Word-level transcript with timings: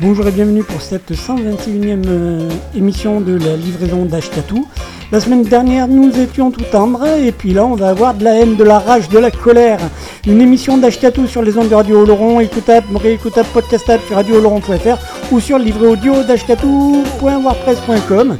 Bonjour 0.00 0.26
et 0.26 0.30
bienvenue 0.30 0.64
pour 0.64 0.80
cette 0.80 1.12
121e 1.12 2.02
euh, 2.06 2.48
émission 2.74 3.20
de 3.20 3.36
la 3.36 3.56
livraison 3.56 4.06
d'Ashtatou. 4.06 4.66
La 5.12 5.20
semaine 5.20 5.42
dernière, 5.42 5.86
nous 5.86 6.18
étions 6.18 6.50
tout 6.50 6.64
tendres 6.64 7.06
et 7.06 7.30
puis 7.30 7.52
là, 7.52 7.66
on 7.66 7.74
va 7.74 7.90
avoir 7.90 8.14
de 8.14 8.24
la 8.24 8.36
haine, 8.36 8.56
de 8.56 8.64
la 8.64 8.78
rage, 8.78 9.10
de 9.10 9.18
la 9.18 9.30
colère. 9.30 9.78
Une 10.26 10.40
émission 10.40 10.78
d'Ashtatou 10.78 11.26
sur 11.26 11.42
les 11.42 11.58
ondes 11.58 11.68
de 11.68 11.74
Radio 11.74 12.00
Oloron, 12.00 12.40
écoutable, 12.40 12.96
réécoutable, 12.96 13.48
podcastable 13.52 14.02
sur 14.06 14.16
radiooloron.fr 14.16 14.96
ou 15.30 15.40
sur 15.40 15.58
le 15.58 15.64
livret 15.64 15.88
audio 15.88 16.22
d'ashtatou.wordpress.com. 16.24 18.38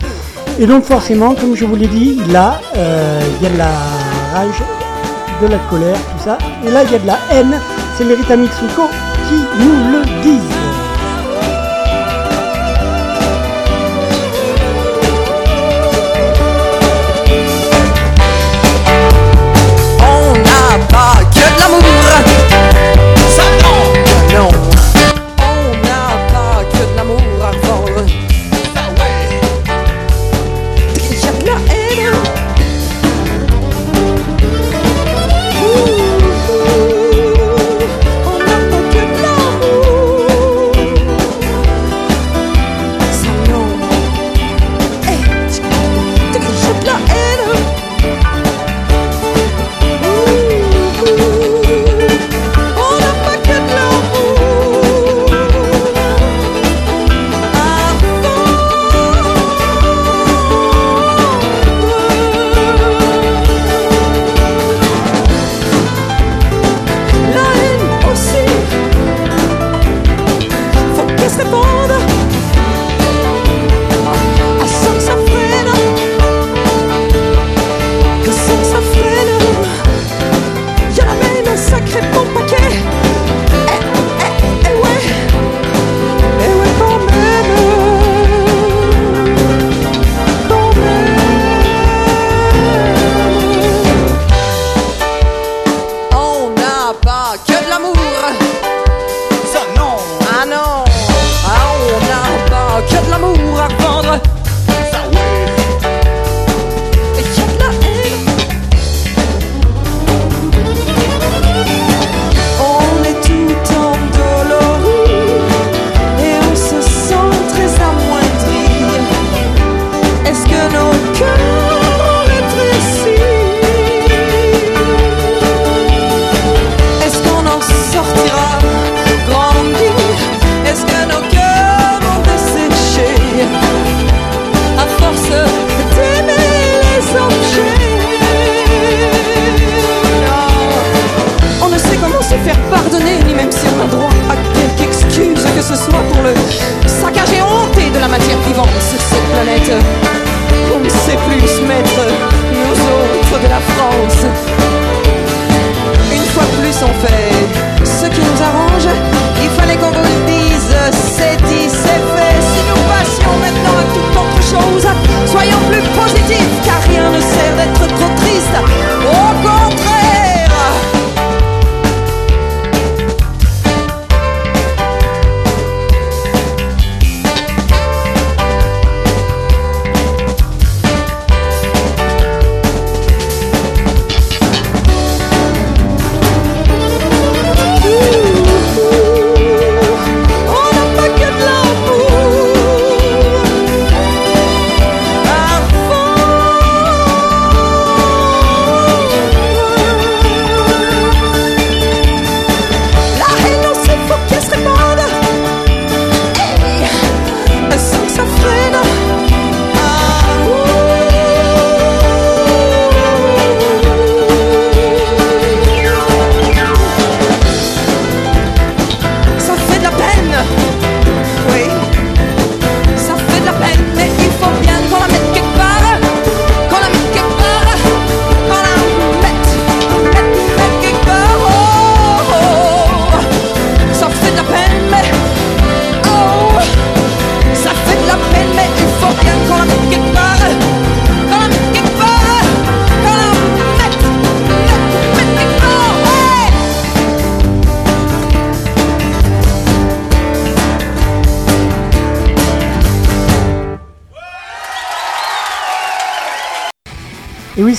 Et 0.59 0.67
donc 0.67 0.85
forcément, 0.85 1.35
comme 1.35 1.55
je 1.55 1.67
vous 1.67 1.77
l'ai 1.77 1.87
dit, 1.87 2.19
là, 2.31 2.63
euh, 2.77 3.21
il 3.39 3.45
y 3.45 3.47
a 3.47 3.51
de 3.51 3.59
la 3.59 3.69
rage, 4.33 4.63
de 5.43 5.49
la 5.49 5.59
colère, 5.69 5.97
tout 5.97 6.25
ça. 6.25 6.39
Et 6.67 6.71
là, 6.71 6.83
il 6.83 6.93
y 6.93 6.95
a 6.95 6.99
de 6.99 7.07
la 7.07 7.19
haine. 7.31 7.61
C'est 7.99 8.05
les 8.05 8.17
Mitsuko 8.17 8.89
qui 9.29 9.35
nous 9.63 9.93
le 9.93 10.01
disent. 10.23 10.62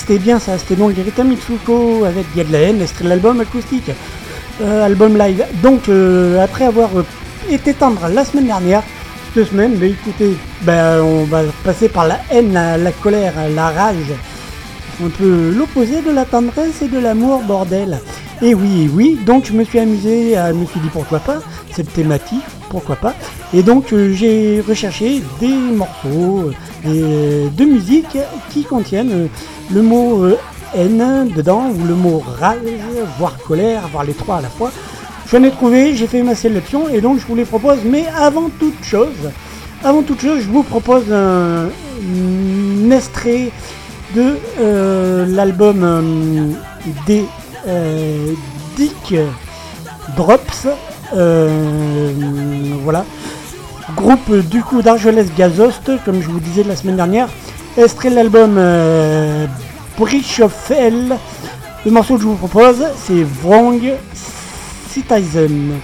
C'était 0.06 0.18
bien 0.18 0.38
ça, 0.38 0.58
c'était 0.58 0.76
donc 0.76 0.94
Rita 0.94 1.24
Mitsuko 1.24 2.04
avec 2.04 2.26
Il 2.34 2.38
y 2.38 2.40
a 2.42 2.44
de 2.44 2.52
la 2.52 2.58
haine, 2.58 2.82
extrait 2.82 3.04
l'album 3.04 3.40
acoustique, 3.40 3.90
euh, 4.60 4.84
album 4.84 5.16
live. 5.16 5.46
Donc, 5.62 5.88
euh, 5.88 6.44
après 6.44 6.66
avoir 6.66 6.90
euh, 6.98 7.04
été 7.50 7.72
tendre 7.72 8.06
la 8.12 8.22
semaine 8.22 8.44
dernière, 8.44 8.82
cette 9.34 9.48
semaine, 9.48 9.82
écoutez, 9.82 10.36
bah, 10.60 11.02
on 11.02 11.24
va 11.24 11.40
passer 11.64 11.88
par 11.88 12.06
la 12.06 12.20
haine, 12.30 12.52
la, 12.52 12.76
la 12.76 12.92
colère, 12.92 13.32
la 13.54 13.70
rage. 13.70 14.12
Un 15.02 15.08
peu 15.08 15.50
l'opposé 15.56 16.02
de 16.02 16.10
la 16.10 16.26
tendresse 16.26 16.82
et 16.82 16.88
de 16.88 16.98
l'amour, 16.98 17.42
bordel. 17.42 17.98
Et 18.42 18.54
oui, 18.54 18.90
oui, 18.92 19.18
donc 19.24 19.46
je 19.46 19.54
me 19.54 19.64
suis 19.64 19.78
amusé, 19.78 20.36
à, 20.36 20.52
je 20.52 20.58
me 20.58 20.66
suis 20.66 20.80
dit 20.80 20.90
pourquoi 20.92 21.20
pas, 21.20 21.38
cette 21.72 21.92
thématique, 21.94 22.44
pourquoi 22.68 22.96
pas. 22.96 23.14
Et 23.54 23.62
donc 23.62 23.86
j'ai 24.12 24.62
recherché 24.68 25.22
des 25.40 25.48
morceaux 25.48 26.50
de 26.84 27.64
musique 27.64 28.18
qui 28.50 28.64
contiennent 28.64 29.28
le 29.72 29.82
mot 29.82 30.26
haine 30.74 31.30
dedans, 31.34 31.70
ou 31.70 31.86
le 31.86 31.94
mot 31.94 32.22
rage, 32.40 32.58
voire 33.18 33.38
colère, 33.38 33.88
voire 33.90 34.04
les 34.04 34.14
trois 34.14 34.36
à 34.36 34.40
la 34.42 34.48
fois. 34.48 34.70
J'en 35.30 35.42
ai 35.42 35.50
trouvé, 35.50 35.94
j'ai 35.94 36.06
fait 36.06 36.22
ma 36.22 36.34
sélection 36.34 36.88
et 36.88 37.00
donc 37.00 37.18
je 37.18 37.26
vous 37.26 37.34
les 37.34 37.44
propose. 37.44 37.78
Mais 37.84 38.04
avant 38.16 38.50
toute 38.50 38.84
chose, 38.84 39.30
avant 39.82 40.02
toute 40.02 40.20
chose, 40.20 40.40
je 40.40 40.50
vous 40.50 40.62
propose 40.62 41.12
un, 41.12 41.68
extrait 42.90 43.50
de 44.14 44.36
euh, 44.60 45.26
l'album 45.26 45.82
euh, 45.82 46.50
des 47.06 47.24
euh, 47.66 48.32
Dick 48.76 49.14
Drops. 50.16 50.68
voilà. 52.82 53.04
Groupe 53.96 54.34
du 54.48 54.62
coup 54.62 54.82
d'Argelès 54.82 55.28
Gazost, 55.36 55.90
comme 56.04 56.20
je 56.20 56.28
vous 56.28 56.40
disais 56.40 56.64
la 56.64 56.76
semaine 56.76 56.96
dernière. 56.96 57.28
Extrait 57.76 58.10
de 58.10 58.14
l'album 58.14 58.54
Bridge 59.98 60.40
of 60.40 60.70
Hell. 60.70 61.16
Le 61.84 61.90
morceau 61.90 62.14
que 62.14 62.22
je 62.22 62.26
vous 62.28 62.36
propose, 62.36 62.84
c'est 62.96 63.26
Wrong 63.42 63.80
Citizen. 64.88 65.80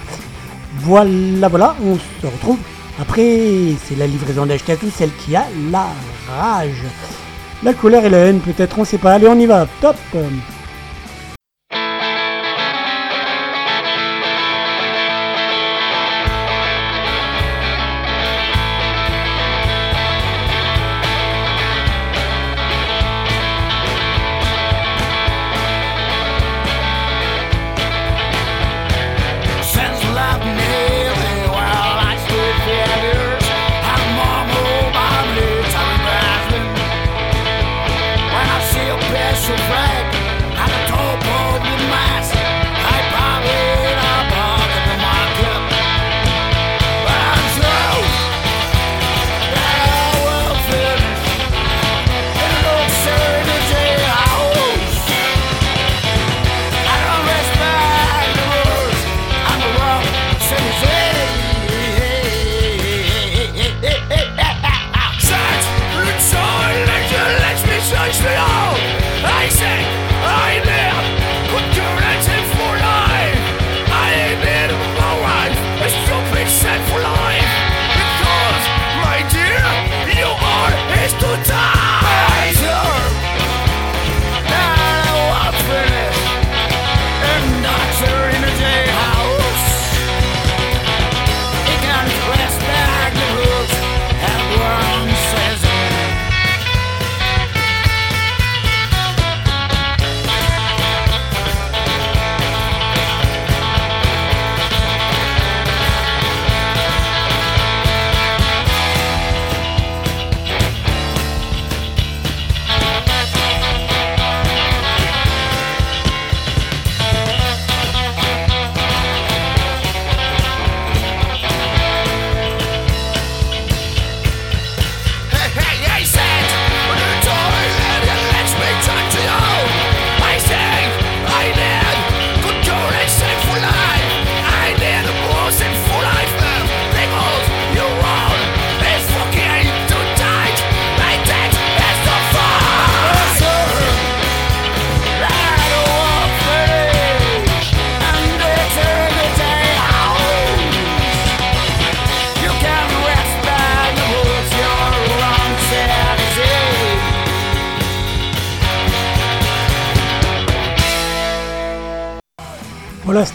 Voilà, 0.79 1.49
voilà, 1.49 1.75
on 1.83 1.95
se 1.95 2.27
retrouve 2.27 2.57
après. 2.99 3.73
C'est 3.85 3.97
la 3.97 4.07
livraison 4.07 4.45
d'Ashkatu, 4.45 4.89
celle 4.89 5.13
qui 5.17 5.35
a 5.35 5.45
la 5.69 5.87
rage. 6.29 6.83
La 7.61 7.73
colère 7.73 8.05
et 8.05 8.09
la 8.09 8.19
haine, 8.19 8.39
peut-être, 8.39 8.79
on 8.79 8.85
sait 8.85 8.97
pas. 8.97 9.13
Allez, 9.13 9.27
on 9.27 9.37
y 9.37 9.45
va, 9.45 9.67
top! 9.81 9.97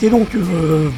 C'était 0.06 0.19
donc 0.19 0.29
euh, 0.37 0.88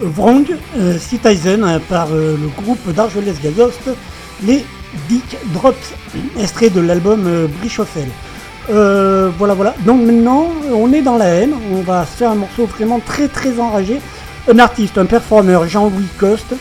Vrong 0.00 0.46
euh, 0.78 0.98
Citizen 0.98 1.64
euh, 1.64 1.78
par 1.88 2.08
le 2.10 2.48
groupe 2.62 2.92
d'Argelès 2.92 3.40
Gazost, 3.42 3.90
les 4.44 4.64
Dick 5.08 5.36
Drops, 5.52 5.94
extrait 6.38 6.70
de 6.70 6.80
l'album 6.80 7.48
Brichoffel. 7.58 8.08
voilà, 8.68 9.54
voilà. 9.54 9.74
Donc 9.84 10.02
maintenant, 10.02 10.48
on 10.72 10.92
est 10.92 11.02
dans 11.02 11.16
la 11.16 11.26
haine. 11.26 11.54
On 11.72 11.80
va 11.80 12.04
se 12.04 12.18
faire 12.18 12.30
un 12.30 12.36
morceau 12.36 12.66
vraiment 12.66 13.00
très 13.00 13.28
très 13.28 13.58
enragé. 13.58 14.00
Un 14.48 14.58
artiste, 14.58 14.98
un 14.98 15.06
performeur, 15.06 15.66
Jean-Louis 15.66 16.08
Coste, 16.18 16.54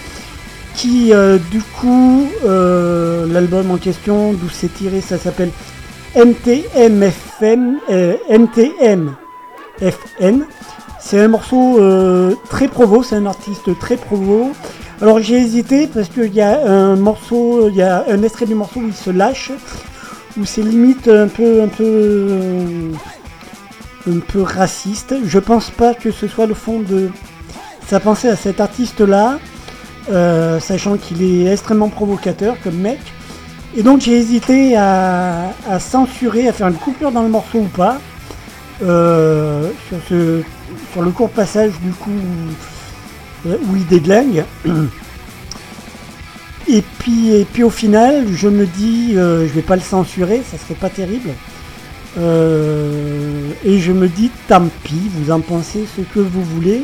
qui 0.76 1.12
du 1.52 1.62
coup, 1.80 2.30
l'album 2.44 3.72
en 3.72 3.78
question, 3.78 4.34
d'où 4.34 4.50
c'est 4.50 4.74
tiré, 4.74 5.02
ça 5.02 5.18
s'appelle 5.18 5.52
NTMFN. 6.16 7.76
C'est 11.04 11.20
un 11.20 11.28
morceau 11.28 11.80
euh, 11.80 12.36
très 12.50 12.68
provo, 12.68 13.04
c'est 13.04 13.16
un 13.16 13.26
artiste 13.26 13.78
très 13.80 13.98
provo. 13.98 14.52
Alors 15.02 15.20
j'ai 15.20 15.36
hésité 15.36 15.88
parce 15.88 16.10
qu'il 16.10 16.34
y 16.34 16.42
a 16.42 16.66
un 16.66 16.96
morceau, 16.96 17.70
il 17.70 17.76
y 17.76 17.82
a 17.82 18.06
un 18.08 18.22
extrait 18.22 18.46
du 18.46 18.56
morceau 18.56 18.82
où 18.82 18.88
il 18.88 18.94
se 18.94 19.10
lâche, 19.10 19.52
où 20.40 20.46
c'est 20.46 20.62
limite 20.62 21.08
un 21.08 21.28
peu, 21.28 21.64
un 21.64 21.68
peu, 21.68 22.92
un 24.10 24.20
peu 24.20 24.42
raciste. 24.44 25.16
Je 25.26 25.40
pense 25.40 25.72
pas 25.72 25.96
que 25.96 26.12
ce 26.12 26.28
soit 26.28 26.46
le 26.46 26.54
fond 26.54 26.80
de 26.80 27.10
sa 27.88 28.00
pensée 28.00 28.30
à 28.30 28.36
cet 28.36 28.62
artiste-là, 28.62 29.40
euh, 30.12 30.60
sachant 30.60 30.98
qu'il 30.98 31.24
est 31.24 31.52
extrêmement 31.52 31.90
provocateur 31.90 32.56
comme 32.64 32.78
mec. 32.78 33.00
Et 33.76 33.84
donc 33.84 34.02
j'ai 34.02 34.14
hésité 34.18 34.78
à, 34.78 35.52
censurer, 35.80 36.48
à 36.48 36.54
faire 36.54 36.68
une 36.68 36.76
coupure 36.76 37.12
dans 37.12 37.24
le 37.24 37.30
morceau 37.30 37.60
ou 37.60 37.68
pas. 37.76 38.00
Euh, 38.84 39.70
sur 39.88 39.98
ce 40.10 40.42
sur 40.92 41.04
le 41.04 41.12
court 41.12 41.30
passage 41.30 41.72
du 41.84 41.92
coup 41.92 42.10
où 43.46 43.76
il 43.76 43.86
déglingue. 43.88 44.44
Et 46.68 46.84
puis, 47.00 47.34
et 47.36 47.44
puis 47.44 47.64
au 47.64 47.70
final, 47.70 48.28
je 48.34 48.48
me 48.48 48.66
dis, 48.66 49.14
euh, 49.18 49.48
je 49.48 49.52
vais 49.52 49.64
pas 49.64 49.76
le 49.76 49.82
censurer, 49.82 50.42
ça 50.50 50.58
serait 50.58 50.76
pas 50.76 50.90
terrible. 50.90 51.32
Euh, 52.20 53.50
et 53.66 53.80
je 53.80 53.92
me 53.92 54.08
dis, 54.08 54.30
tant 54.48 54.68
pis, 54.84 55.10
vous 55.16 55.32
en 55.32 55.42
pensez 55.42 55.86
ce 55.98 56.02
que 56.02 56.20
vous 56.20 56.44
voulez. 56.44 56.84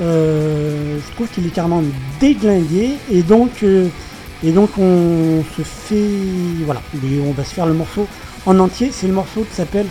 je 0.00 1.12
trouve 1.14 1.28
qu'il 1.28 1.46
est 1.46 1.50
carrément 1.50 1.82
déglingué 2.20 2.90
et 3.10 3.22
donc, 3.22 3.62
et 3.62 4.50
donc 4.50 4.70
on 4.78 5.42
se 5.56 5.62
fait, 5.62 6.64
voilà, 6.66 6.82
on 7.24 7.32
va 7.32 7.44
se 7.44 7.54
faire 7.54 7.66
le 7.66 7.74
morceau 7.74 8.06
en 8.46 8.58
entier. 8.58 8.90
C'est 8.92 9.06
le 9.06 9.14
morceau 9.14 9.46
qui 9.48 9.54
s'appelle 9.54 9.86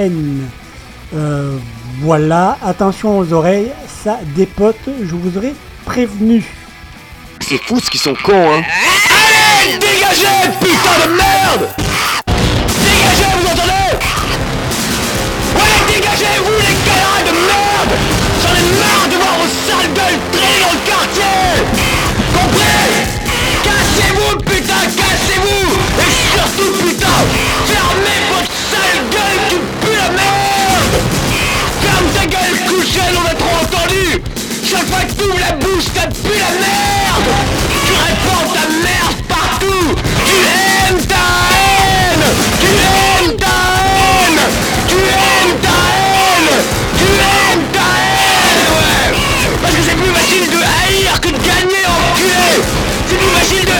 Euh, 0.00 1.58
voilà, 2.00 2.56
attention 2.64 3.18
aux 3.18 3.32
oreilles, 3.32 3.72
ça 4.04 4.20
des 4.36 4.46
potes, 4.46 4.76
je 4.86 5.12
vous 5.12 5.36
aurais 5.36 5.54
prévenu. 5.84 6.44
C'est 7.40 7.58
fou 7.58 7.80
ce 7.80 7.90
qu'ils 7.90 7.98
sont 7.98 8.14
cons, 8.22 8.32
hein. 8.32 8.62
Allez, 8.62 9.78
dégagez, 9.78 10.50
putain 10.60 10.98
de 11.04 11.10
merde. 11.16 11.68
Dégagez, 12.78 13.32
vous 13.40 13.46
entendez? 13.48 13.90
Ouais, 15.56 15.78
dégagez, 15.92 16.38
vous 16.44 16.58
les 16.60 16.76
galères 16.86 17.24
de 17.26 17.32
merde. 17.32 17.92
J'en 18.40 18.54
ai 18.54 18.64
marre 18.78 19.08
de 19.10 19.16
voir 19.16 19.34
vos 19.40 19.50
sales 19.66 19.92
gueules 19.94 20.20
traîner 20.30 20.60
dans 20.60 20.74
le 20.74 20.82
quartier. 20.86 21.38
Compris? 22.34 22.86
Cassez-vous, 23.64 24.32
putain, 24.44 24.82
cassez-vous. 24.96 25.66
Et 25.98 26.12
surtout, 26.36 26.72
putain, 26.86 27.18
fermez 27.66 28.20
votre 28.32 28.47
sale 29.48 29.58
gueule 29.58 29.60
qui 29.80 29.86
pue 29.86 29.96
la 29.96 30.10
merde 30.10 30.94
Ferme 31.82 32.08
ta 32.14 32.26
gueule, 32.26 32.58
couchelle, 32.68 33.14
on 33.16 33.26
a 33.26 33.34
trop 33.34 33.56
entendu 33.62 34.22
Chaque 34.68 34.86
fois 34.88 35.02
que 35.04 35.12
tu 35.12 35.28
ouvres 35.28 35.40
la 35.40 35.52
bouche, 35.52 35.84
ça 35.94 36.06
pue 36.06 36.38
la 36.38 36.52
merde 36.58 37.30
Tu 37.86 37.92
répands 37.92 38.52
ta 38.52 38.66
merde 38.68 39.18
partout 39.28 39.94
Tu 40.26 40.36
aimes 40.36 41.04
ta 41.06 41.26
haine 41.54 42.26
Tu 42.60 42.66
aimes 42.66 43.36
ta 43.36 43.58
haine 43.86 44.40
Tu 44.88 44.96
aimes 44.96 45.58
ta 45.62 45.78
haine 45.98 46.52
Tu 46.98 47.06
aimes 47.06 47.66
ta 47.72 47.88
haine, 48.04 48.68
ouais 48.74 49.18
Parce 49.62 49.74
que 49.74 49.82
c'est 49.88 49.96
plus 49.96 50.12
facile 50.12 50.46
de 50.50 50.58
haïr 50.58 51.20
que 51.20 51.28
de 51.28 51.38
gagner, 51.38 51.84
enculé 51.86 52.62
C'est 53.08 53.16
plus 53.16 53.32
facile 53.40 53.64
de 53.64 53.77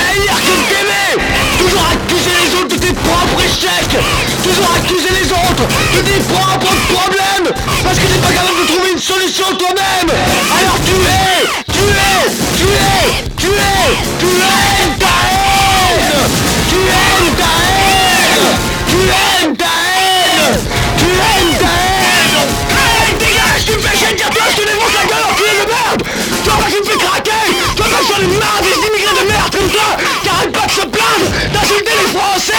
propres 3.58 3.66
échecs 3.66 3.98
Toujours 4.42 4.70
accuser 4.76 5.10
les 5.10 5.30
autres 5.32 5.66
de 5.94 6.00
tes 6.00 6.20
propres 6.32 6.74
problèmes. 6.92 7.52
Parce 7.82 7.98
que 7.98 8.06
t'es 8.06 8.18
pas 8.18 8.32
capable 8.32 8.60
de 8.62 8.66
trouver 8.66 8.92
une 8.92 8.98
solution 8.98 9.44
toi-même. 9.56 10.10
Alors 10.58 10.78
tu 10.84 10.92
es, 10.92 11.46
tu 11.72 11.80
es, 11.80 12.30
tu 12.56 12.64
es, 12.64 13.24
tu 13.36 13.46
es, 13.46 13.96
tu 14.18 14.26
aimes 14.26 14.98
ta 14.98 15.14
haine 15.28 16.28
Tu 16.68 16.76
aimes 16.76 17.34
ta 17.36 17.52
haine 17.74 18.48
Tu 18.88 18.96
aimes 18.96 19.56
ta 19.56 19.64
haine 19.64 20.58
Tu 20.98 21.06
aimes 21.06 21.58
ta 21.58 21.66
haine 21.66 22.48
Hey, 22.70 23.14
dégage, 23.18 23.64
tu 23.66 23.72
me 23.72 23.78
fais 23.80 23.96
chier 23.96 24.12
de 24.12 24.18
dire 24.18 24.28
je 24.50 24.56
te 24.56 24.66
défonce 24.66 24.94
la 24.94 25.04
gueule, 25.08 25.17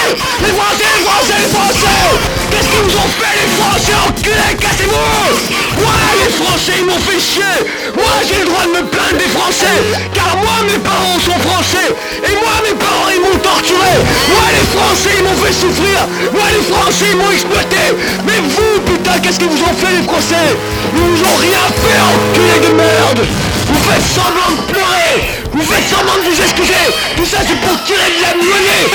Igualdad, 0.09 0.93
igualdad, 1.01 1.39
igualdad. 1.47 2.11
Qu'est-ce 2.49 2.69
qu'ils 2.69 2.85
nous 2.87 2.97
ont 2.97 3.11
fait 3.19 3.35
les 3.39 3.49
Français, 3.57 3.93
enculés, 4.07 4.55
cassez-vous 4.59 5.83
Ouais 5.85 6.08
les 6.23 6.31
Français, 6.31 6.73
ils 6.79 6.85
m'ont 6.85 6.99
fait 6.99 7.19
chier. 7.19 7.55
Moi, 7.95 8.13
j'ai 8.27 8.39
le 8.43 8.47
droit 8.51 8.65
de 8.65 8.73
me 8.79 8.83
plaindre 8.87 9.17
des 9.17 9.31
Français 9.31 9.77
Car 10.13 10.35
moi, 10.37 10.63
mes 10.67 10.79
parents 10.79 11.19
sont 11.19 11.39
Français 11.47 11.89
Et 12.23 12.35
moi, 12.35 12.55
mes 12.63 12.75
parents, 12.75 13.09
ils 13.13 13.21
m'ont 13.21 13.39
torturé. 13.39 13.93
Moi, 14.29 14.45
les 14.51 14.67
Français, 14.75 15.13
ils 15.17 15.23
m'ont 15.23 15.39
fait 15.39 15.53
souffrir. 15.53 15.99
Moi, 16.33 16.47
les 16.51 16.63
Français, 16.67 17.07
ils 17.11 17.17
m'ont 17.17 17.31
exploité. 17.31 17.95
Mais 18.27 18.39
vous, 18.43 18.75
putain, 18.85 19.19
qu'est-ce 19.19 19.39
qu'ils 19.39 19.49
vous 19.49 19.63
ont 19.63 19.75
fait, 19.79 19.91
les 19.95 20.05
Français? 20.05 20.47
Ils 20.93 20.99
vous 20.99 21.21
ont 21.23 21.39
rien 21.39 21.65
fait, 21.81 21.99
enculés 21.99 22.61
de 22.67 22.71
merde. 22.75 23.21
Vous 23.69 23.81
faites 23.89 24.07
semblant 24.13 24.51
de 24.57 24.63
pleurer. 24.73 25.13
Vous 25.53 25.65
faites 25.65 25.87
semblant 25.89 26.17
de 26.21 26.29
vous 26.29 26.41
excuser. 26.41 26.85
Tout 27.17 27.25
ça, 27.25 27.37
c'est 27.41 27.59
pour 27.61 27.75
tirer 27.85 28.09
de 28.17 28.21
la 28.21 28.33
monnaie 28.37 28.89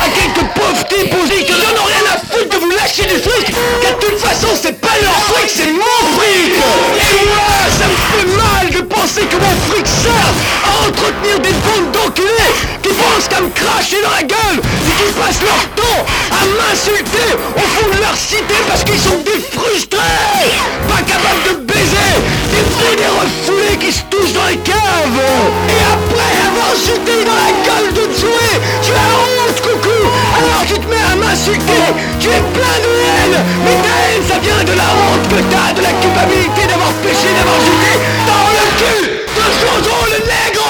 à 0.00 0.08
quelques 0.10 0.46
pauvres 0.54 0.84
types 0.88 1.14
aussi 1.22 1.44
qui 1.44 1.52
n'en 1.52 1.74
ont 1.80 1.86
rien 1.86 2.04
à 2.12 2.18
foutre 2.18 2.50
de 2.50 2.58
vous 2.58 2.70
lâcher 2.70 3.04
du 3.04 3.18
fric. 3.18 3.54
Car 3.82 3.94
de 3.94 4.06
toute 4.06 4.18
façon, 4.18 4.48
c'est 4.60 4.80
pas 4.80 4.94
leur 5.02 5.18
fric, 5.30 5.50
c'est 5.50 5.72
mon 5.72 6.00
fric 6.18 6.53
Et 6.54 7.26
moi, 7.26 7.58
ça 7.78 7.86
me 7.86 7.96
fait 8.10 8.28
mal 8.36 8.70
de 8.70 8.80
penser 8.86 9.22
que 9.22 9.36
mon 9.36 9.54
fric 9.68 9.86
sert 9.86 10.32
à 10.64 10.88
entretenir 10.88 11.40
des 11.40 11.52
bandes 11.64 11.90
d'enculés 11.92 12.54
qui 12.82 12.90
pensent 12.90 13.28
qu'à 13.28 13.40
me 13.40 13.50
cracher 13.50 14.00
dans 14.02 14.10
la 14.10 14.22
gueule 14.22 14.60
et 14.60 14.94
qui 14.98 15.12
passent 15.18 15.42
leur 15.42 15.62
temps 15.74 16.04
à 16.30 16.44
m'insulter 16.56 17.30
au 17.56 17.60
fond 17.60 17.88
de 17.94 18.00
leur 18.00 18.16
cité 18.16 18.54
parce 18.68 18.84
qu'ils 18.84 19.00
sont 19.00 19.18
des 19.24 19.40
frustrés. 19.52 20.50
Pas 20.88 21.02
capables 21.02 21.42
de 21.48 21.64
baiser 21.64 22.12
Des 22.50 22.96
des 22.96 23.06
refoulés 23.06 23.78
qui 23.78 23.92
se 23.92 24.02
touchent 24.10 24.32
dans 24.32 24.46
les 24.46 24.58
caves. 24.58 25.20
Et 25.68 25.82
après 25.94 26.34
avoir 26.48 26.72
jeté 26.76 27.24
dans 27.24 27.38
la 27.44 27.50
gueule 27.66 27.92
de 27.94 28.04
Joey 28.14 28.54
Tu 28.82 28.92
as 28.92 29.12
honte, 29.18 29.60
coucou 29.62 30.23
Alors 30.44 30.64
tu 30.66 30.74
te 30.74 30.86
mets 30.86 31.06
à 31.12 31.16
m'insulter. 31.16 31.84
Tu 32.20 32.28
es 32.28 32.42
plein 32.52 32.78
de 32.84 32.92
haine. 33.04 33.38
Mais 33.64 33.76
ta 33.84 33.94
haine, 34.04 34.24
ça 34.28 34.38
vient 34.38 34.62
de 34.64 34.74
la 34.76 34.88
honte 35.00 35.26
que 35.28 35.40
t'as 35.50 35.72
De 35.72 35.82
la 35.82 35.92
culpabilité 36.02 36.66
d'avoir 36.68 36.92
péché, 37.04 37.28
d'avoir 37.36 37.58
jeté 37.64 37.92
dans 38.28 38.48
le 38.56 38.64
cul 38.78 39.02
de 39.36 39.44
Jojo 39.60 39.98
le 40.12 40.20
nègre. 40.28 40.68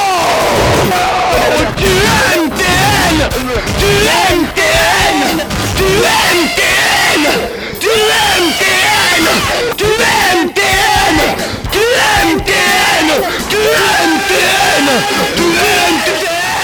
Tu 1.77 1.91
aimes 1.91 2.51
tes 2.59 2.77
haines. 2.87 3.27
Tu 3.79 3.91
aimes 4.15 4.47
tes 4.55 4.73
haines. 4.79 5.43
Tu 5.77 5.85
aimes 5.85 6.49
tes 6.57 6.75
haines. 6.81 7.35
Tu 7.81 7.91
aimes 7.91 8.53
tes 8.59 8.79
haines. 8.95 9.33
Tu 9.77 9.85
aimes 9.85 10.51
tes 10.55 10.75
haines. 10.85 11.33
Tu 11.73 11.83
aimes 11.83 12.41
tes 12.43 12.63
haines. 12.63 13.19
Tu 13.51 13.57
aimes 13.57 14.19
tes 14.29 14.45
haines 14.45 14.97
Tu 15.37 15.43
aimes 15.43 16.01
tes 16.07 16.15
haines 16.15 16.55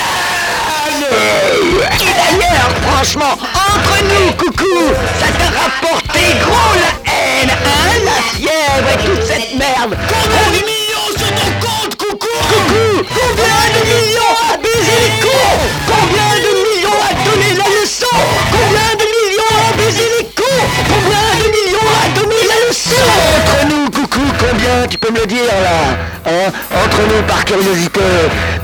Et 2.00 2.12
d'ailleurs, 2.18 2.70
franchement, 3.00 3.32
entre 3.32 4.04
nous, 4.04 4.32
coucou, 4.32 4.92
ça 5.18 5.26
t'a 5.32 5.58
rapporté 5.58 6.20
gros 6.42 6.74
la 6.76 7.10
haine, 7.10 7.48
hein, 7.50 8.04
la 8.04 8.20
fièvre 8.36 8.88
et 8.92 9.04
toute 9.06 9.24
cette 9.24 9.54
merde. 9.54 9.96
Combien 10.06 10.58
de 10.58 10.64
millions 10.66 11.08
sur 11.16 11.28
ton 11.28 11.50
compte, 11.66 11.96
coucou. 11.96 12.28
Coucou 12.28 13.06
Combien 13.08 13.62
de 13.72 13.86
millions 13.88 14.36
à 14.52 14.56
baiser 14.58 14.98
les 15.00 15.24
cons. 15.24 15.56
Combien 15.88 16.30
de 16.44 16.50
millions 16.60 17.00
à 17.08 17.14
donner 17.24 17.52
la 17.56 17.80
leçon. 17.80 18.16
Combien 18.52 18.92
de 19.00 19.06
millions 19.16 19.56
à 19.64 19.76
baiser 19.78 20.08
les 20.18 20.24
cons. 20.36 20.64
Combien 20.92 21.24
de 21.40 21.48
millions 21.56 21.90
à 22.04 22.20
donner 22.20 22.44
la 22.52 22.68
leçon. 22.68 23.00
Entre 23.38 23.66
nous, 23.70 23.90
coucou, 23.90 24.26
combien 24.38 24.86
Tu 24.90 24.98
peux 24.98 25.10
me 25.10 25.20
le 25.20 25.26
dire, 25.26 25.44
là 25.46 25.96
Hein? 26.26 26.52
Entre 26.84 26.98
nous, 27.08 27.22
par 27.22 27.46
curiosité. 27.46 28.00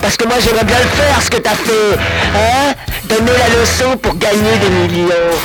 Parce 0.03 0.17
que 0.19 0.27
moi, 0.27 0.37
j'aimerais 0.45 0.65
bien 0.65 0.77
le 0.79 0.89
faire, 0.89 1.23
ce 1.23 1.31
que 1.31 1.39
t'as 1.39 1.57
fait 1.57 1.97
Hein? 2.35 2.75
Donner 3.09 3.33
la 3.39 3.61
leçon 3.61 3.97
pour 3.99 4.17
gagner 4.17 4.57
des 4.61 4.71
millions 4.71 5.37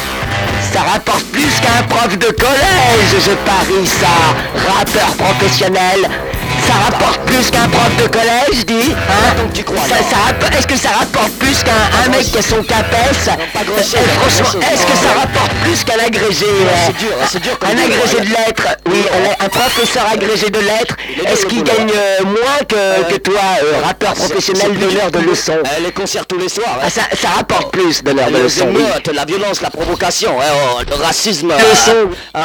ça 0.73 0.81
rapporte 0.81 1.25
plus 1.25 1.51
qu'un 1.59 1.83
prof 1.89 2.17
de 2.17 2.27
collège, 2.27 3.11
je 3.25 3.31
parie 3.45 3.87
ça. 3.87 4.73
Rappeur 4.73 5.09
professionnel, 5.17 6.09
ça 6.71 6.77
rapporte 6.85 7.19
plus 7.25 7.51
qu'un 7.51 7.67
prof 7.67 7.91
de 8.01 8.07
collège, 8.07 8.65
dis 8.65 8.93
hein? 8.93 9.35
Tu 9.53 9.63
crois, 9.63 9.83
ça, 9.87 9.95
non. 9.95 10.09
ça 10.09 10.17
rapp- 10.27 10.55
Est-ce 10.57 10.67
que 10.67 10.77
ça 10.77 10.89
rapporte 10.89 11.31
plus 11.33 11.63
qu'un 11.63 11.71
un 12.05 12.09
mec 12.09 12.23
qui 12.23 12.37
a 12.37 12.41
son 12.41 12.63
capes? 12.63 12.85
Euh, 12.91 13.31
pas 13.53 13.59
Franchement, 13.59 14.59
est-ce 14.71 14.85
que 14.85 14.97
ça 14.97 15.19
rapporte 15.19 15.53
plus 15.63 15.83
qu'un 15.83 15.99
agrégé 16.05 16.45
euh, 16.45 16.67
c'est 16.85 16.97
dur, 16.97 17.11
hein, 17.21 17.25
c'est 17.29 17.41
dur 17.41 17.57
Un 17.61 17.77
agrégé 17.77 18.19
de 18.19 18.29
lettres, 18.29 18.67
oui, 18.89 19.03
un, 19.39 19.49
professeur 19.49 20.05
agrégé 20.11 20.49
de 20.49 20.59
lettres, 20.59 20.95
est-ce 21.25 21.45
qu'il 21.45 21.63
gagne 21.63 21.91
euh, 21.93 22.23
moins 22.23 22.63
que, 22.67 23.17
toi, 23.17 23.41
euh, 23.63 23.85
rappeur 23.85 24.13
professionnel, 24.13 24.77
donneur 24.77 25.11
de 25.11 25.19
leçons 25.19 25.53
Euh, 25.65 25.83
les 25.83 25.91
concerts 25.91 26.25
tous 26.25 26.37
les 26.37 26.49
soirs. 26.49 26.79
Ah, 26.81 26.89
ça, 26.89 27.01
rapporte 27.35 27.71
plus, 27.71 28.03
donneur 28.03 28.29
de 28.31 28.37
leçons, 28.37 28.67
la 29.13 29.25
violence, 29.25 29.61
la 29.61 29.69
provocation, 29.69 30.31
hein, 30.41 30.45
oh, 30.77 30.81
le 30.89 31.03
racisme, 31.03 31.51
euh, 31.51 32.05
hein, 32.33 32.39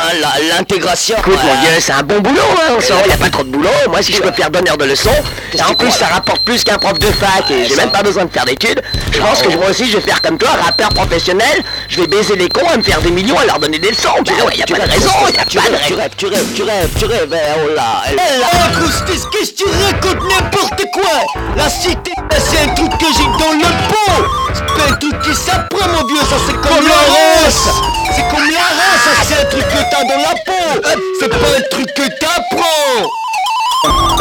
l'intégration. 0.57 1.17
Écoute, 1.19 1.39
mon 1.43 1.51
euh, 1.51 1.61
Dieu, 1.63 1.71
c'est 1.81 1.93
un 1.93 2.03
bon 2.03 2.21
boulot, 2.21 2.41
hein, 2.41 2.75
on 2.77 2.81
il 3.05 3.09
n'y 3.09 3.13
a 3.13 3.17
pas 3.17 3.31
trop 3.31 3.45
de 3.45 3.51
boulot. 3.51 3.69
Moi, 3.89 4.03
si 4.03 4.16
je 4.17 4.23
peux 4.23 4.33
faire 4.33 4.51
donneur 4.51 4.77
de 4.77 4.85
leçons, 4.85 5.11
et 5.53 5.63
en 5.63 5.75
plus, 5.75 5.91
ça 5.91 6.07
rapporte 6.07 6.43
plus 6.43 6.65
qu'un 6.65 6.79
prof 6.79 6.99
de 6.99 7.07
fac, 7.07 7.51
et 7.51 7.65
j'ai 7.67 7.77
même 7.77 7.91
pas 7.91 8.03
besoin 8.03 8.25
de 8.25 8.31
faire 8.33 8.45
d'études. 8.45 8.83
Je 9.13 9.19
pense 9.21 9.43
que 9.43 9.49
moi 9.51 9.67
aussi, 9.71 9.91
je 9.91 9.97
vais 9.99 10.03
faire 10.03 10.21
comme 10.23 10.39
toi, 10.39 10.49
rappeur 10.65 10.89
professionnel, 10.91 11.63
je 11.89 12.01
vais 12.01 12.07
baiser 12.07 12.37
les 12.37 12.49
cons 12.49 12.69
à 12.73 12.77
me 12.77 12.83
faire 12.83 13.01
des 13.01 13.11
millions 13.11 13.39
à 13.39 13.45
leur 13.45 13.59
donner 13.59 13.79
des 13.79 13.91
leçons. 13.91 14.09
Ouais, 14.47 14.57
y 14.57 14.63
a 14.63 14.65
tu 14.65 14.73
pas 14.75 14.81
de 14.81 14.91
rêves, 14.91 15.01
raison, 15.01 15.11
tu 15.49 15.57
y 15.57 15.59
a 15.59 15.63
rêves, 15.63 15.77
tu 15.87 15.95
pas 15.95 15.95
de 15.95 15.97
rêves, 15.97 16.11
tu 16.17 16.27
rêves, 16.27 16.27
tu 16.27 16.27
rêves, 16.27 16.53
tu 16.55 16.63
rêves, 16.63 16.91
tu 16.99 17.05
rêves, 17.07 17.35
eh, 17.35 17.61
oh 17.65 17.75
là, 17.75 18.03
elle- 18.09 18.17
Oh, 18.19 18.89
qu'est-ce 19.07 19.53
que 19.53 19.55
tu 19.57 19.65
racontes 19.65 20.23
n'importe 20.31 20.83
quoi. 20.93 21.43
La 21.57 21.69
cité, 21.69 22.13
c'est 22.39 22.59
un 22.71 22.75
truc 22.75 22.91
que 22.99 23.07
j'ai 23.17 23.25
dans 23.25 23.53
le 23.53 23.89
pot. 23.89 24.25
C'est 24.55 24.67
pas 24.67 24.93
un 24.93 24.95
truc 24.97 25.21
qui 25.23 25.35
s'apprend, 25.35 25.89
mon 25.89 26.07
vieux, 26.07 26.21
ça 26.29 26.37
c'est 26.47 26.53
comme, 26.55 26.87
la 26.87 27.45
race. 27.45 27.69
C'est 28.15 28.23
comme 28.35 28.49
la 28.51 28.61
race, 28.61 29.05
ça 29.05 29.11
c'est 29.29 29.41
un 29.43 29.51
truc 29.51 29.65
que 29.69 29.83
t'as 29.91 30.05
dans 30.05 30.21
la 30.23 30.35
peau. 30.45 30.81
C'est 31.21 31.29
pas 31.29 31.37
un 31.37 31.63
truc 31.71 31.87
que 31.95 32.03
t'apprends. 32.19 33.03
Eh 33.03 33.66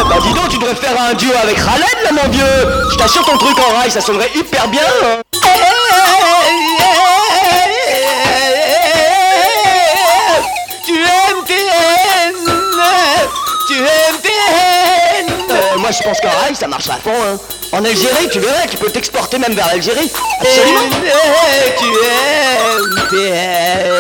Bah 0.09 0.17
dis 0.21 0.33
donc, 0.33 0.49
tu 0.49 0.57
devrais 0.57 0.75
faire 0.75 0.99
un 1.01 1.13
duo 1.13 1.31
avec 1.41 1.55
Khaled 1.57 2.03
là 2.03 2.11
mon 2.11 2.29
vieux. 2.29 2.43
Je 2.91 2.95
t'assure 2.95 3.25
ton 3.25 3.37
truc 3.37 3.57
en 3.59 3.77
rail, 3.77 3.91
ça 3.91 4.01
sonnerait 4.01 4.29
hyper 4.35 4.67
bien 4.67 4.81
hein. 5.03 5.21
Tu 10.85 10.93
aimes 10.93 11.43
haines. 11.49 12.51
Tu 13.67 13.75
aimes 13.77 14.21
haines. 14.23 15.33
Euh, 15.49 15.77
Moi 15.77 15.89
je 15.91 16.03
pense 16.03 16.19
qu'en 16.21 16.29
rail 16.29 16.55
ça 16.55 16.67
marche 16.67 16.89
à 16.89 16.95
fond 16.95 17.11
hein. 17.11 17.37
En 17.71 17.83
Algérie 17.83 18.29
tu 18.31 18.39
verrais, 18.39 18.67
tu 18.69 18.77
peux 18.77 18.89
t'exporter 18.89 19.37
même 19.39 19.53
vers 19.53 19.67
l'Algérie. 19.67 20.11
Absolument. 20.41 20.81
Tu 23.11 23.19
aimes 23.27 23.95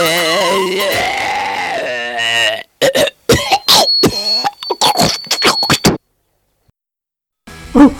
Oh, 7.75 7.91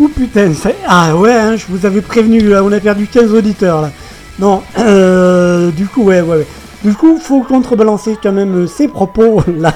oh, 0.00 0.08
putain, 0.14 0.52
ça- 0.54 0.70
ah 0.86 1.16
ouais, 1.16 1.32
hein, 1.32 1.56
je 1.56 1.66
vous 1.68 1.84
avais 1.86 2.00
prévenu, 2.00 2.40
là, 2.48 2.62
on 2.64 2.72
a 2.72 2.80
perdu 2.80 3.06
15 3.06 3.32
auditeurs 3.32 3.82
là. 3.82 3.90
Non, 4.38 4.62
euh, 4.78 5.70
du 5.70 5.86
coup, 5.86 6.04
ouais, 6.04 6.20
ouais, 6.20 6.36
ouais. 6.38 6.46
Du 6.84 6.94
coup, 6.94 7.18
faut 7.18 7.42
contrebalancer 7.42 8.16
quand 8.22 8.32
même 8.32 8.64
euh, 8.64 8.66
ces 8.66 8.88
propos 8.88 9.42
là. 9.58 9.72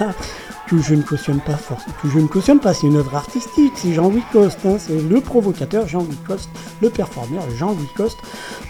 Que 0.68 0.78
je 0.80 0.94
ne 0.94 1.02
cautionne 1.02 1.40
pas 1.40 1.54
forcément. 1.56 1.92
Que 2.00 2.08
je 2.08 2.18
ne 2.20 2.28
cautionne 2.28 2.60
pas, 2.60 2.72
c'est 2.72 2.86
une 2.86 2.94
œuvre 2.96 3.16
artistique, 3.16 3.72
c'est 3.74 3.92
Jean-Louis 3.92 4.22
Coste, 4.32 4.60
hein, 4.64 4.76
c'est 4.78 5.02
le 5.02 5.20
provocateur 5.20 5.88
Jean-Louis 5.88 6.18
Coste, 6.24 6.48
le 6.80 6.90
performeur 6.90 7.42
Jean-Louis 7.58 7.88
Coste. 7.96 8.18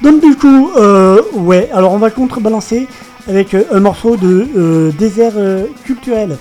Donc 0.01 0.23
du 0.23 0.35
coup, 0.35 0.71
euh, 0.79 1.21
ouais, 1.35 1.69
alors 1.75 1.93
on 1.93 1.99
va 1.99 2.09
contrebalancer 2.11 2.89
avec 3.29 3.55
un 3.71 3.81
morceau 3.81 4.17
de 4.17 4.91
désert 4.99 5.35
culturel. 5.85 6.39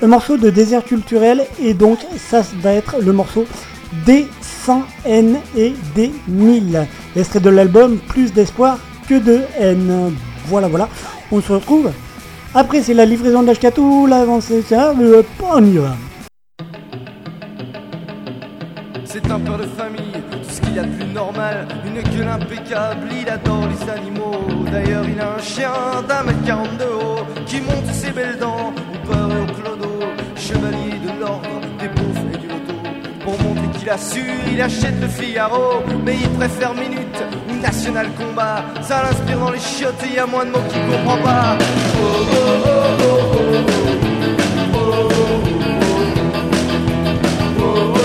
Un 0.00 0.06
morceau 0.06 0.36
de 0.36 0.48
désert 0.48 0.84
culturel 0.84 1.44
et 1.60 1.74
donc 1.74 1.98
ça 2.30 2.42
va 2.62 2.72
être 2.72 2.94
le 3.02 3.12
morceau 3.12 3.46
des 4.06 4.26
100 4.40 4.82
N 5.04 5.38
et 5.56 5.74
des 5.94 6.12
1000. 6.28 6.86
L'extrait 7.16 7.40
de 7.40 7.50
l'album 7.50 7.98
Plus 7.98 8.32
d'espoir 8.32 8.78
que 9.08 9.18
de 9.18 9.40
haine. 9.58 10.14
Voilà, 10.46 10.68
voilà. 10.68 10.88
On 11.32 11.40
se 11.40 11.52
retrouve. 11.52 11.90
Après, 12.54 12.82
c'est 12.82 12.94
la 12.94 13.04
livraison 13.04 13.42
d'Ashkatou, 13.42 14.06
l'avancée, 14.06 14.62
ça, 14.62 14.92
mais 14.96 15.06
on 15.42 15.64
y 15.64 15.76
va. 15.76 15.96
C'est 19.04 19.28
un 19.30 19.40
père 19.40 19.58
de 19.58 19.66
famille, 19.66 20.22
tout 20.30 20.38
ce 20.48 20.60
qu'il 20.60 20.78
a 20.78 20.82
de 20.82 20.88
plus 20.88 21.12
normal. 21.12 21.66
Une 21.84 22.00
gueule 22.00 22.28
impeccable, 22.28 23.08
il 23.20 23.28
adore 23.28 23.68
les 23.68 23.90
animaux. 23.90 24.64
D'ailleurs, 24.70 25.04
il 25.08 25.20
a 25.20 25.34
un 25.34 25.38
chien 25.40 25.70
d'un 26.08 26.22
mètre 26.24 26.44
42 26.44 26.84
haut 26.84 27.44
qui 27.46 27.60
monte 27.60 27.92
ses 27.92 28.10
belles 28.10 28.38
dents 28.38 28.72
au 28.92 29.06
peur 29.06 29.30
et 29.30 29.40
au 29.42 29.46
clodo. 29.46 29.90
Chevalier 30.36 30.98
de 31.04 31.20
l'ordre, 31.20 31.60
des 31.80 31.88
bouffes 31.88 32.09
qu'il 33.90 34.22
assure, 34.22 34.34
il 34.52 34.60
achète 34.60 35.00
le 35.00 35.08
Figaro. 35.08 35.82
Mais 36.04 36.16
il 36.16 36.28
préfère 36.30 36.74
Minute 36.74 37.22
ou 37.48 37.54
National 37.60 38.08
Combat. 38.18 38.64
Ça 38.82 39.02
l'inspire 39.02 39.38
dans 39.38 39.50
les 39.50 39.58
chiottes 39.58 40.02
et 40.08 40.14
y 40.16 40.18
a 40.18 40.26
moins 40.26 40.44
de 40.44 40.50
mots 40.50 40.58
qu'il 40.68 40.82
comprend 40.82 41.16
pas. 41.18 41.56
Oh, 41.58 42.06
oh, 42.32 42.36
oh, 42.62 43.04
oh, 43.04 43.30
oh, 43.32 43.66
oh, 47.58 47.62
oh. 47.62 48.00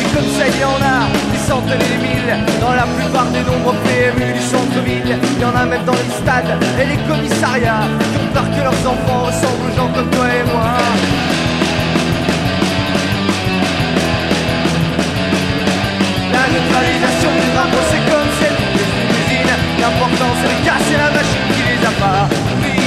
Et 0.00 0.06
comme 0.14 0.30
ça, 0.36 0.44
il 0.48 0.60
y 0.60 0.64
en 0.64 0.80
a 0.80 1.08
des 1.32 1.38
centaines 1.38 1.80
et 1.80 1.88
des 1.96 1.99
dans 2.60 2.72
la 2.72 2.84
plupart 2.84 3.26
des 3.30 3.40
nombreux 3.40 3.74
PMU 3.84 4.32
du 4.32 4.40
centre-ville. 4.40 5.18
Il 5.36 5.40
y 5.40 5.44
en 5.44 5.54
a 5.54 5.64
même 5.64 5.84
dans 5.84 5.92
les 5.92 6.10
stades 6.20 6.54
et 6.80 6.86
les 6.86 7.00
commissariats 7.08 7.88
qui 8.12 8.18
ont 8.22 8.30
peur 8.32 8.46
que 8.54 8.62
leurs 8.62 8.82
enfants 8.92 9.24
ressemblent 9.26 9.70
aux 9.70 9.76
gens 9.76 9.90
comme 9.94 10.10
toi 10.10 10.26
et 10.28 10.44
moi. 10.50 10.70
La 16.32 16.44
neutralisation 16.54 17.30
des 17.40 17.50
drapeaux, 17.54 17.86
c'est 17.90 18.04
comme 18.10 18.30
celle 18.38 18.58
des 18.76 18.88
usines. 19.18 19.56
L'important, 19.80 20.30
c'est 20.40 20.50
de 20.54 20.58
casser 20.64 20.96
la 21.02 21.10
machine 21.10 21.46
qui 21.54 21.62
les 21.66 21.80
a 21.84 21.92
fabriqués, 22.00 22.79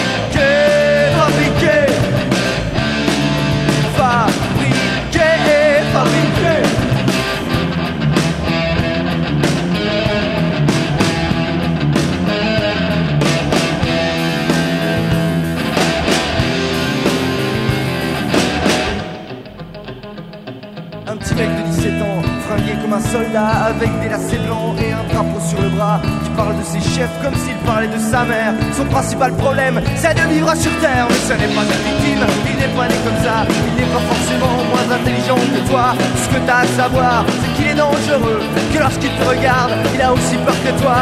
soldat, 23.12 23.72
avec 23.74 23.92
des 24.02 24.10
lacets 24.10 24.42
blancs 24.46 24.76
et 24.80 24.92
un 24.92 25.04
drapeau 25.12 25.40
sur 25.40 25.62
le 25.62 25.70
bras, 25.70 26.00
qui 26.24 26.30
parle 26.32 26.58
de 26.58 26.64
ses 26.64 26.82
chefs 26.82 27.16
comme 27.22 27.36
s'il 27.36 27.58
parlait 27.66 27.88
de 27.88 27.98
sa 27.98 28.24
mère. 28.24 28.54
Son 28.76 28.86
principal 28.86 29.32
problème, 29.34 29.82
c'est 29.96 30.16
de 30.16 30.26
vivre 30.34 30.54
sur 30.56 30.72
terre, 30.80 31.06
mais 31.10 31.22
ce 31.28 31.34
n'est 31.34 31.54
pas 31.56 31.64
une 31.68 31.82
victime, 31.88 32.24
il 32.50 32.58
n'est 32.62 32.74
pas 32.78 32.88
né 32.88 32.96
comme 33.06 33.20
ça, 33.24 33.46
il 33.68 33.74
n'est 33.80 33.92
pas 33.92 34.04
forcément 34.12 34.56
moins 34.72 34.88
intelligent 34.96 35.36
que 35.36 35.62
toi. 35.70 35.86
Ce 36.22 36.28
que 36.30 36.40
t'as 36.48 36.62
à 36.64 36.68
savoir, 36.68 37.26
c'est 37.28 37.52
qu'il 37.56 37.68
est 37.72 37.76
dangereux, 37.76 38.42
que 38.74 38.80
lorsqu'il 38.80 39.12
te 39.12 39.24
regarde, 39.26 39.72
il 39.94 40.02
a 40.02 40.12
aussi 40.14 40.36
peur 40.46 40.56
que 40.66 40.74
toi. 40.82 40.98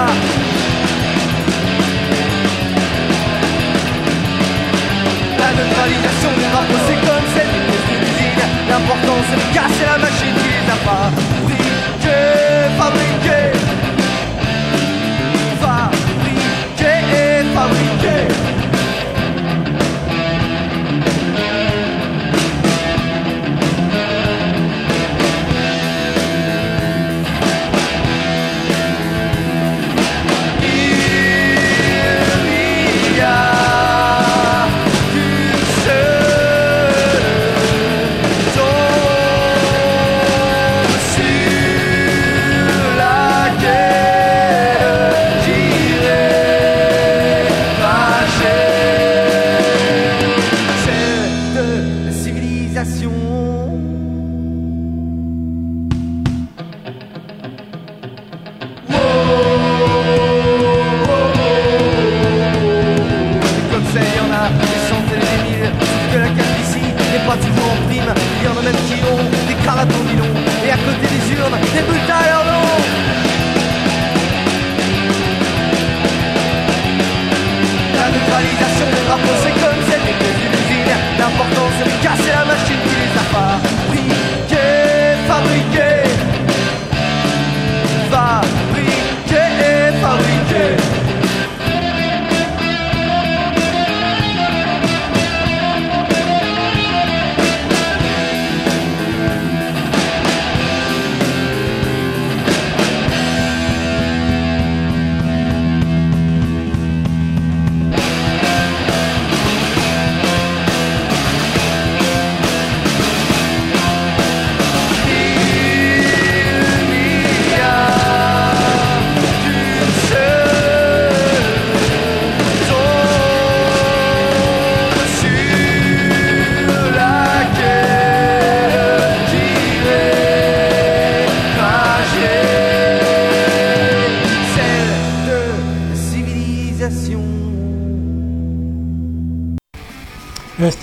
La 5.41 5.49
neutralisation 5.57 6.31
des 6.37 6.49
drapeaux, 6.51 6.81
c'est 6.87 7.01
comme 7.07 7.27
usine. 7.35 8.01
L'important, 8.69 9.19
c'est 9.27 9.35
de 9.35 9.53
casser 9.53 9.85
la 9.85 9.97
machine 9.97 10.35
qui 10.41 10.47
les 10.47 10.65
a 10.71 10.77
fabriqués, 10.85 11.40
coming 12.91 13.23
game. 13.23 13.60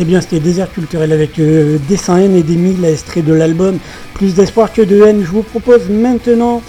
Bien, 0.08 0.20
c'était 0.22 0.40
Désert 0.40 0.72
culturel 0.72 1.12
avec 1.12 1.38
euh, 1.38 1.76
des 1.88 1.96
100 1.98 2.16
N 2.16 2.34
et 2.36 2.42
des 2.42 2.56
1000 2.56 2.84
extraits 2.84 3.24
de 3.24 3.34
l'album 3.34 3.78
Plus 4.14 4.34
d'espoir 4.34 4.72
que 4.72 4.82
de 4.82 5.02
haine. 5.02 5.20
Je 5.22 5.30
vous 5.30 5.42
propose 5.42 5.88
maintenant 5.90 6.62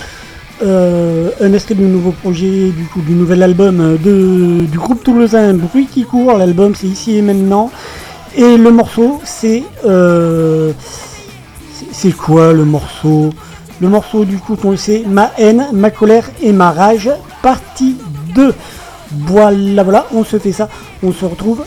euh, 0.62 1.30
un 1.40 1.54
extrait 1.54 1.74
du 1.76 1.84
nouveau 1.84 2.12
projet, 2.12 2.70
du 2.70 2.84
coup 2.92 3.02
du 3.02 3.14
nouvel 3.14 3.42
album 3.42 3.80
euh, 3.80 3.98
de, 3.98 4.66
du 4.66 4.78
groupe 4.78 5.04
toulousain 5.04 5.54
Bruit 5.54 5.88
qui 5.88 6.04
court. 6.04 6.38
L'album 6.38 6.76
c'est 6.76 6.88
ici 6.88 7.18
et 7.18 7.22
maintenant. 7.22 7.72
Et 8.36 8.58
le 8.58 8.72
morceau, 8.72 9.20
c'est. 9.24 9.64
c'est- 9.84 10.74
c'est 11.92 12.12
quoi 12.12 12.54
le 12.54 12.66
morceau? 12.66 13.32
Le 13.82 13.88
morceau, 13.88 14.26
du 14.26 14.38
coup, 14.38 14.58
sait, 14.76 15.04
Ma 15.08 15.32
haine, 15.38 15.68
ma 15.74 15.90
colère 15.90 16.30
et 16.44 16.52
ma 16.52 16.72
rage, 16.72 17.10
partie 17.42 17.96
2. 18.36 18.54
Voilà, 19.26 19.84
voilà, 19.84 20.06
on 20.14 20.24
se 20.26 20.38
fait 20.38 20.52
ça. 20.52 20.68
On 21.02 21.12
se 21.14 21.24
retrouve 21.26 21.64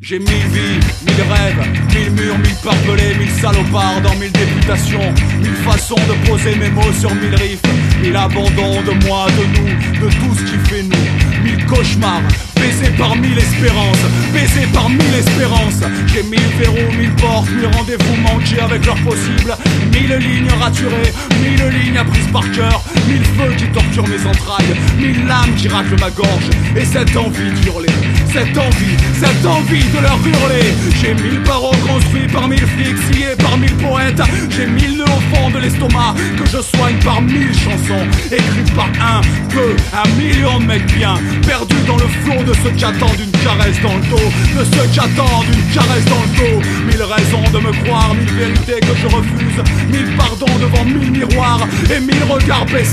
J'ai 0.00 0.18
mille 0.18 0.46
vies, 0.52 0.80
mille 1.06 1.22
rêves, 1.30 1.66
mille 1.94 2.10
murs, 2.10 2.38
mille 2.38 2.56
barbelés, 2.64 3.14
mille 3.18 3.30
salopards 3.30 4.00
dans 4.02 4.14
mille 4.16 4.32
députations, 4.32 5.12
mille 5.38 5.54
façons 5.64 5.94
de 5.94 6.28
poser 6.28 6.54
mes 6.56 6.70
mots 6.70 6.92
sur 6.98 7.14
mille 7.14 7.34
riffs, 7.36 7.62
mille 8.02 8.16
abandons 8.16 8.82
de 8.82 9.06
moi, 9.06 9.26
de 9.30 9.60
nous, 9.60 10.06
de 10.06 10.12
tout 10.12 10.34
ce 10.34 10.42
qui 10.42 10.58
fait 10.68 10.82
nous, 10.82 11.42
mille 11.44 11.64
cauchemars, 11.66 12.22
baisés 12.56 12.92
par 12.98 13.16
mille 13.16 13.38
espérances, 13.38 14.04
baisés 14.32 14.66
par 14.74 14.88
mille 14.88 15.14
espérances. 15.18 15.82
J'ai 16.08 16.22
mille 16.24 16.40
verrous, 16.58 16.92
mille 16.98 17.14
portes, 17.14 17.48
mille 17.50 17.70
rendez-vous 17.72 18.16
manqués 18.16 18.60
avec 18.60 18.84
leurs 18.84 19.00
possibles, 19.02 19.56
mille 19.92 20.16
lignes 20.16 20.52
raturées, 20.60 21.12
mille 21.42 21.64
lignes 21.78 21.98
apprises 21.98 22.28
par 22.32 22.50
cœur, 22.50 22.82
mille 23.06 23.24
feux 23.24 23.52
qui 23.56 23.66
torturent 23.66 24.08
mes 24.08 24.26
entrailles, 24.26 24.74
mille 24.98 25.26
lames 25.26 25.54
qui 25.56 25.68
raclent 25.68 25.98
ma 26.00 26.10
gorge, 26.10 26.48
et 26.76 26.84
cette 26.84 27.16
envie 27.16 27.50
d'hurler, 27.60 27.88
cette 28.32 28.56
envie, 28.56 28.96
cette 29.20 29.46
envie 29.46 29.84
de 29.84 30.00
leur 30.00 30.18
hurler. 30.24 30.74
J'ai 31.00 31.14
mille 31.14 31.42
paroles 31.42 31.78
construites 31.78 32.32
par 32.32 32.48
mille 32.48 32.66
flics, 32.66 32.96
sciés 33.10 33.36
par 33.38 33.56
mille 33.58 33.74
poètes. 33.76 34.20
J'ai 34.50 34.66
mille 34.66 34.98
nœuds 34.98 35.04
au 35.04 35.34
fond 35.34 35.50
de 35.50 35.58
l'estomac 35.58 36.14
que 36.36 36.46
je 36.46 36.62
soigne 36.62 36.98
par 37.04 37.20
mille 37.20 37.52
chansons 37.52 38.06
écrites 38.30 38.74
par 38.74 38.88
un, 39.00 39.20
deux, 39.50 39.76
un 39.92 40.08
million 40.16 40.60
de 40.60 40.64
mecs 40.64 40.86
bien 40.94 41.14
perdus 41.46 41.82
dans 41.86 41.96
le 41.96 42.08
flot 42.22 42.42
de 42.44 42.54
ceux 42.62 42.70
qui 42.70 42.84
attendent 42.84 43.20
une 43.20 43.30
caresse 43.42 43.80
dans 43.82 43.96
le 43.96 44.02
dos, 44.10 44.30
de 44.58 44.64
ceux 44.64 44.86
qui 44.92 45.00
attendent 45.00 45.46
une 45.52 45.74
caresse 45.74 46.04
dans 46.06 46.22
le 46.22 46.32
dos. 46.38 46.68
Mille 46.86 47.02
raisons 47.02 47.50
de 47.52 47.58
me 47.58 47.72
croire, 47.84 48.14
mille 48.14 48.32
vérités 48.32 48.80
que 48.80 48.94
je 48.96 49.06
refuse, 49.06 49.58
mille 49.90 50.16
pardons 50.16 50.58
devant 50.60 50.84
mille 50.84 51.10
miroirs 51.10 51.66
et 51.94 52.00
mille 52.00 52.24
regards 52.28 52.66
baissés 52.66 52.91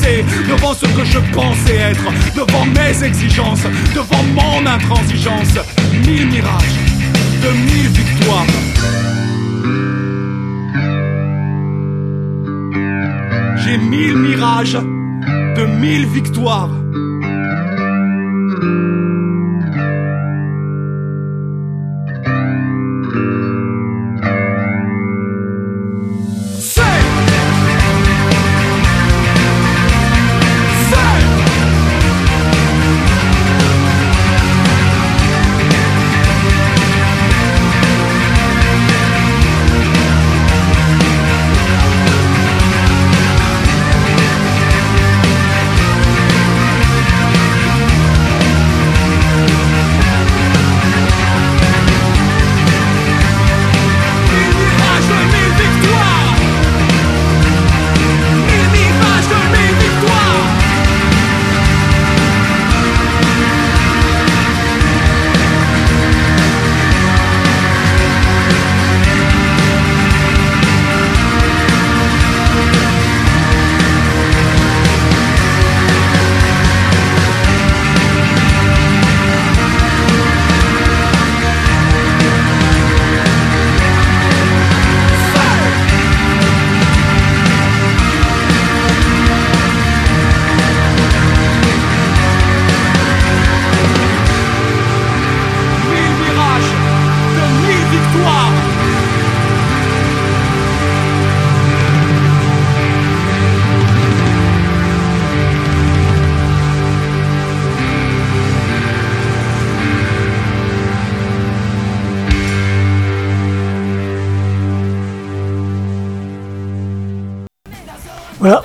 devant 0.50 0.74
ce 0.74 0.86
que 0.86 1.06
je 1.06 1.20
pensais 1.34 1.76
être, 1.76 2.06
devant 2.36 2.66
mes 2.66 3.04
exigences, 3.04 3.64
devant 3.94 4.24
mon 4.34 4.66
intransigeance. 4.66 5.58
Mille 6.06 6.28
mirages, 6.28 6.80
de 7.44 7.50
mille 7.68 7.88
victoires. 7.88 8.46
J'ai 13.58 13.78
mille 13.78 14.18
mirages, 14.18 14.78
de 15.58 15.66
mille 15.66 16.06
victoires. 16.08 16.72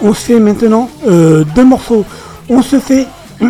On 0.01 0.15
se 0.15 0.21
fait 0.21 0.41
maintenant 0.41 0.89
euh, 1.07 1.45
deux 1.55 1.65
morceaux. 1.65 2.05
On 2.49 2.63
se 2.63 2.79
fait 2.79 3.07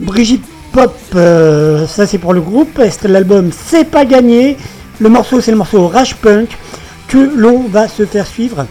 Brigitte 0.00 0.44
Pop, 0.72 0.94
euh, 1.14 1.86
ça 1.86 2.06
c'est 2.06 2.18
pour 2.18 2.32
le 2.32 2.40
groupe. 2.40 2.78
Est 2.78 3.04
l'album 3.04 3.50
C'est 3.52 3.84
pas 3.84 4.04
gagné? 4.04 4.56
Le 5.00 5.08
morceau 5.08 5.40
c'est 5.40 5.50
le 5.50 5.56
morceau 5.56 5.86
Rage 5.88 6.16
Punk 6.16 6.48
que 7.08 7.18
l'on 7.36 7.68
va 7.68 7.88
se 7.88 8.04
faire 8.04 8.26
suivre 8.26 8.66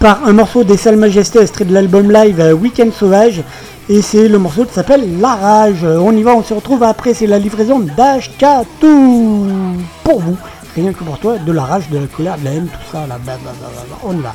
par 0.00 0.26
un 0.26 0.32
morceau 0.32 0.64
des 0.64 0.76
Salles 0.76 0.96
Majestés 0.96 1.40
extrait 1.40 1.64
de 1.64 1.72
l'album 1.72 2.10
live 2.10 2.40
euh, 2.40 2.52
Weekend 2.52 2.92
Sauvage. 2.92 3.42
Et 3.88 4.02
c'est 4.02 4.28
le 4.28 4.38
morceau 4.38 4.64
qui 4.64 4.72
s'appelle 4.72 5.20
La 5.20 5.34
Rage. 5.34 5.84
On 5.84 6.12
y 6.16 6.22
va, 6.22 6.34
on 6.34 6.42
se 6.42 6.54
retrouve 6.54 6.82
après. 6.82 7.14
C'est 7.14 7.26
la 7.26 7.38
livraison 7.38 7.80
d'HK2 7.80 8.86
pour 10.04 10.20
vous. 10.20 10.36
Rien 10.74 10.92
que 10.92 11.04
pour 11.04 11.18
toi, 11.18 11.38
de 11.38 11.52
la 11.52 11.64
rage, 11.64 11.88
de 11.90 11.98
la 11.98 12.06
colère, 12.06 12.38
de 12.38 12.44
la 12.44 12.52
haine, 12.52 12.66
tout 12.66 12.90
ça. 12.90 13.06
Là, 13.06 13.18
bah, 13.18 13.38
bah, 13.44 13.52
bah, 13.60 13.98
on 14.04 14.16
y 14.16 14.22
va. 14.22 14.34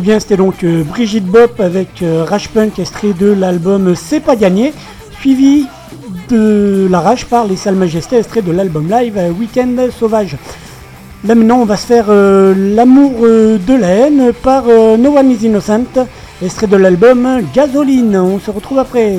Bien, 0.00 0.18
c'était 0.18 0.36
donc 0.36 0.64
euh, 0.64 0.82
Brigitte 0.82 1.24
Bop 1.24 1.60
avec 1.60 2.02
euh, 2.02 2.24
Rash 2.24 2.48
Punk, 2.48 2.80
extrait 2.80 3.12
de 3.12 3.30
l'album 3.32 3.94
C'est 3.94 4.18
pas 4.18 4.34
gagné, 4.34 4.72
suivi 5.20 5.66
de 6.28 6.88
la 6.90 6.98
Rage 6.98 7.26
par 7.26 7.46
les 7.46 7.54
Salles 7.54 7.76
Majestés, 7.76 8.16
extrait 8.16 8.42
de 8.42 8.50
l'album 8.50 8.90
live 8.90 9.16
euh, 9.16 9.30
Weekend 9.30 9.80
Sauvage. 9.92 10.36
Là 11.24 11.36
maintenant, 11.36 11.60
on 11.60 11.64
va 11.64 11.76
se 11.76 11.86
faire 11.86 12.06
euh, 12.08 12.54
L'amour 12.74 13.20
de 13.20 13.74
la 13.74 13.86
haine 13.86 14.32
par 14.42 14.64
No 14.64 15.16
One 15.16 15.30
is 15.30 15.46
Innocent, 15.46 16.08
extrait 16.42 16.66
de 16.66 16.76
l'album 16.76 17.42
Gasoline. 17.54 18.16
On 18.16 18.40
se 18.40 18.50
retrouve 18.50 18.80
après. 18.80 19.18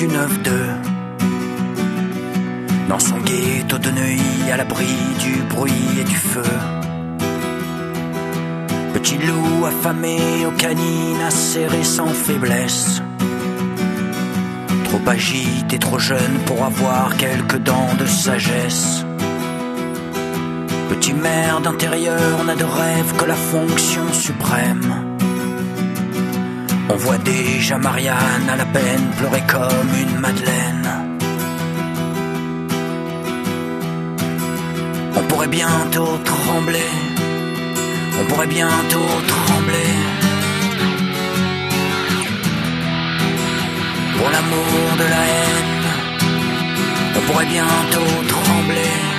du 0.00 0.06
9-2. 0.06 0.16
Dans 2.88 2.98
son 2.98 3.18
ghetto 3.18 3.76
de 3.76 3.90
Neuilly, 3.90 4.50
à 4.50 4.56
l'abri 4.56 4.86
du 5.18 5.42
bruit 5.54 6.00
et 6.00 6.04
du 6.04 6.16
feu. 6.16 6.50
Petit 8.94 9.18
loup 9.18 9.66
affamé 9.66 10.46
aux 10.46 10.52
canines, 10.52 11.20
acéré 11.26 11.84
sans 11.84 12.06
faiblesse. 12.06 13.02
Trop 14.84 15.02
agité, 15.06 15.78
trop 15.78 15.98
jeune 15.98 16.36
pour 16.46 16.64
avoir 16.64 17.18
quelques 17.18 17.58
dents 17.58 17.94
de 17.98 18.06
sagesse. 18.06 19.04
Petit 20.88 21.12
maire 21.12 21.60
d'intérieur 21.60 22.42
n'a 22.46 22.56
de 22.56 22.64
rêve 22.64 23.16
que 23.18 23.26
la 23.26 23.34
fonction 23.34 24.10
suprême 24.14 25.09
on 26.92 26.96
voit 26.96 27.18
déjà 27.18 27.78
Marianne 27.78 28.48
à 28.48 28.56
la 28.56 28.64
peine 28.64 29.10
pleurer 29.16 29.42
comme 29.46 29.90
une 30.02 30.18
madeleine. 30.18 30.88
On 35.14 35.22
pourrait 35.28 35.46
bientôt 35.46 36.18
trembler. 36.24 36.90
On 38.18 38.24
pourrait 38.24 38.48
bientôt 38.48 39.08
trembler. 39.28 39.92
Pour 44.16 44.28
l'amour 44.34 44.96
de 44.98 45.06
la 45.14 45.22
haine. 45.34 45.86
On 47.16 47.32
pourrait 47.32 47.46
bientôt 47.46 48.12
trembler. 48.26 49.09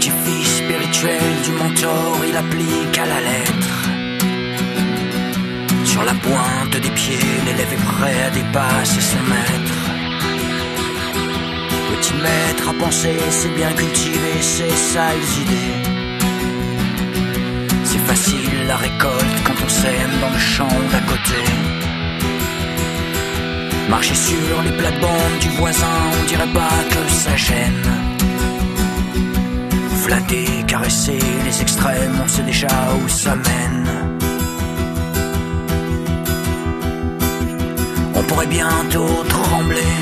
Petit-fils 0.00 0.56
spirituel 0.56 1.20
du 1.44 1.50
mentor, 1.50 2.16
il 2.26 2.34
applique 2.34 2.96
à 2.96 3.04
la 3.04 3.20
lettre. 3.20 3.88
Sur 5.84 6.02
la 6.04 6.14
pointe 6.14 6.80
des 6.80 6.88
pieds, 6.88 7.18
l'élève 7.44 7.70
est 7.70 7.84
prêt 7.84 8.22
à 8.22 8.30
dépasser 8.30 9.00
son 9.02 9.22
maître. 9.28 9.78
Petit 11.92 12.14
maître 12.14 12.70
à 12.70 12.72
penser, 12.82 13.18
c'est 13.28 13.54
bien 13.54 13.70
cultiver 13.72 14.40
ses 14.40 14.70
sales 14.70 15.32
idées. 15.42 15.90
C'est 17.84 18.04
facile 18.10 18.66
la 18.68 18.76
récolte 18.78 19.38
quand 19.44 19.62
on 19.62 19.68
sème 19.68 20.14
dans 20.22 20.30
le 20.30 20.38
champ 20.38 20.76
d'à 20.92 21.00
côté. 21.00 21.42
Marcher 23.90 24.14
sur 24.14 24.62
les 24.64 24.72
plates-bandes 24.78 25.38
du 25.42 25.48
voisin, 25.58 25.98
on 26.22 26.26
dirait 26.26 26.54
pas 26.54 26.78
que 26.88 27.12
ça 27.12 27.36
gêne. 27.36 27.99
Flatter, 30.10 30.64
caresser 30.66 31.20
les 31.44 31.62
extrêmes, 31.62 32.20
on 32.20 32.26
sait 32.26 32.42
déjà 32.42 32.66
où 33.00 33.08
ça 33.08 33.36
mène. 33.36 33.88
On 38.16 38.22
pourrait 38.24 38.48
bientôt 38.48 39.06
trembler, 39.28 39.94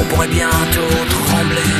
on 0.00 0.04
pourrait 0.10 0.32
bientôt 0.40 0.94
trembler. 1.08 1.72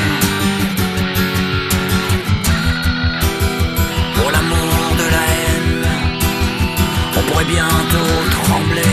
Pour 4.14 4.30
l'amour 4.30 4.76
de 5.00 5.06
la 5.16 5.24
haine, 5.34 5.86
on 7.18 7.22
pourrait 7.28 7.50
bientôt 7.56 8.14
trembler. 8.30 8.89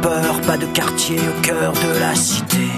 Peur, 0.00 0.40
pas 0.42 0.56
de 0.56 0.66
quartier 0.66 1.18
au 1.18 1.40
cœur 1.42 1.72
de 1.72 2.00
la 2.00 2.14
cité. 2.14 2.68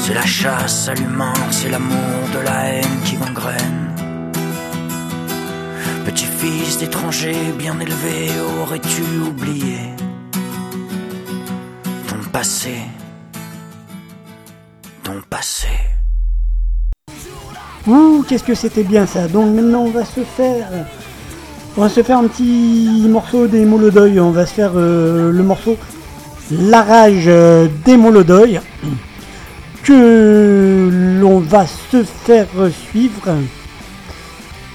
C'est 0.00 0.14
la 0.14 0.26
chasse 0.26 0.88
à 0.88 0.94
l'humain, 0.94 1.32
c'est 1.50 1.70
l'amour 1.70 2.20
de 2.34 2.40
la 2.40 2.64
haine 2.66 3.00
qui 3.04 3.16
gangrène. 3.16 3.94
Petit-fils 6.04 6.78
d'étranger 6.78 7.34
bien 7.58 7.78
élevé, 7.80 8.30
aurais-tu 8.60 9.02
oublié 9.26 9.78
ton 12.08 12.30
passé, 12.30 12.76
ton 15.02 15.22
passé. 15.30 15.68
Ouh, 17.86 18.24
qu'est-ce 18.28 18.44
que 18.44 18.54
c'était 18.54 18.84
bien 18.84 19.06
ça. 19.06 19.28
Donc 19.28 19.54
maintenant 19.54 19.82
on 19.82 19.90
va 19.90 20.04
se 20.04 20.20
faire... 20.20 20.66
On 21.76 21.80
va 21.80 21.88
se 21.88 22.04
faire 22.04 22.18
un 22.18 22.28
petit 22.28 23.04
morceau 23.08 23.48
des 23.48 23.64
Molodoy. 23.64 24.20
On 24.20 24.30
va 24.30 24.46
se 24.46 24.54
faire 24.54 24.70
euh, 24.76 25.32
le 25.32 25.42
morceau 25.42 25.76
La 26.52 26.82
rage 26.82 27.24
euh, 27.26 27.66
des 27.84 27.96
Molodoy. 27.96 28.60
Que 29.82 30.88
l'on 31.20 31.40
va 31.40 31.66
se 31.66 32.04
faire 32.04 32.46
suivre 32.88 33.36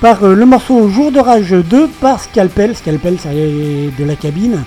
par 0.02 0.24
euh, 0.24 0.36
le 0.36 0.46
morceau 0.46 0.88
Jour 0.88 1.12
de 1.12 1.20
rage 1.20 1.50
2 1.50 1.88
par 2.00 2.22
Scalpel. 2.22 2.76
Scalpel, 2.76 3.18
c'est 3.18 3.30
de 3.34 4.06
la 4.06 4.16
cabine. 4.16 4.64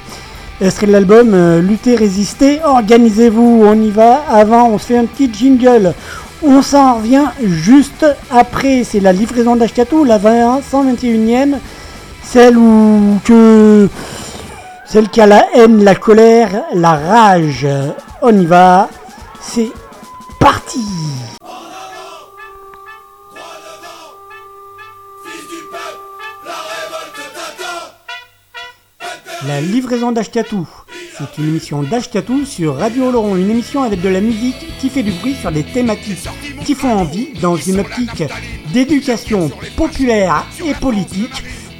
Extrait 0.61 0.89
de 0.89 0.93
l'album 0.93 1.61
Lutter, 1.61 1.95
résister, 1.95 2.61
organisez-vous, 2.65 3.63
on 3.65 3.81
y 3.81 3.91
va. 3.91 4.25
Avant, 4.29 4.71
on 4.71 4.79
se 4.79 4.87
fait 4.87 4.99
un 4.99 5.05
petit 5.05 5.31
jingle. 5.33 5.95
On 6.43 6.61
s'en 6.61 6.97
revient 6.97 7.27
juste 7.45 8.05
après. 8.31 8.83
C'est 8.83 9.01
la 9.01 9.13
livraison 9.13 9.55
d'Ashkatou, 9.55 10.03
la 10.03 10.19
21, 10.19 10.61
121e. 10.61 11.59
Celle 12.23 12.57
où 12.57 13.21
que. 13.25 13.89
Celle 14.87 15.09
qui 15.09 15.21
a 15.21 15.27
la 15.27 15.47
haine, 15.55 15.83
la 15.85 15.95
colère, 15.95 16.65
la 16.75 16.93
rage. 16.93 17.67
On 18.21 18.39
y 18.39 18.47
va. 18.47 18.89
C'est 19.41 19.71
parti. 20.39 20.81
La 29.47 29.61
livraison 29.61 30.13
d'Ashkatou. 30.13 30.69
C'est 31.19 31.39
une 31.39 31.49
émission 31.49 31.83
d'Ashkatou 31.83 32.45
sur 32.45 32.77
Radio 32.77 33.09
Oloron, 33.09 33.37
une 33.37 33.51
émission 33.51 33.83
avec 33.83 34.01
de 34.01 34.09
la 34.09 34.21
musique 34.21 34.79
qui 34.79 34.89
fait 34.89 35.03
du 35.03 35.11
bruit 35.13 35.35
sur 35.35 35.51
des 35.51 35.65
thématiques 35.65 36.29
qui 36.65 36.75
font 36.75 36.93
envie 36.93 37.29
dans 37.41 37.57
une 37.57 37.81
optique 37.81 38.25
d'éducation 38.73 39.51
populaire 39.77 40.47
et 40.65 40.75
politique, 40.75 41.45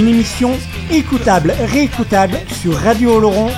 Une 0.00 0.08
émission 0.08 0.58
écoutable, 0.90 1.54
réécoutable 1.60 2.40
sur 2.62 2.74
radiooloron.fr. 2.74 3.50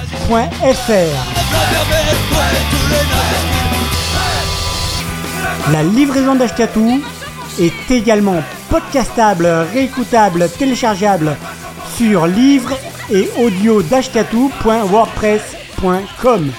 La 5.70 5.84
livraison 5.84 6.34
d'Ashkatou 6.34 7.00
est 7.60 7.88
également 7.92 8.42
podcastable, 8.68 9.46
réécoutable, 9.72 10.48
téléchargeable 10.58 11.36
sur 11.96 12.26
livre 12.26 12.72
et 13.08 13.30
audio 13.38 13.80
d'ashkatou.wordpress.com. 13.80 16.52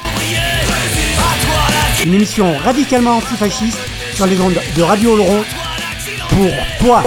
Une 2.06 2.14
émission 2.14 2.58
radicalement 2.64 3.18
antifasciste 3.18 3.80
sur 4.14 4.28
les 4.28 4.40
ondes 4.40 4.62
de 4.78 4.82
Radio 4.82 5.18
Laurent 5.18 5.44
pour 6.30 6.48
toi. 6.80 7.04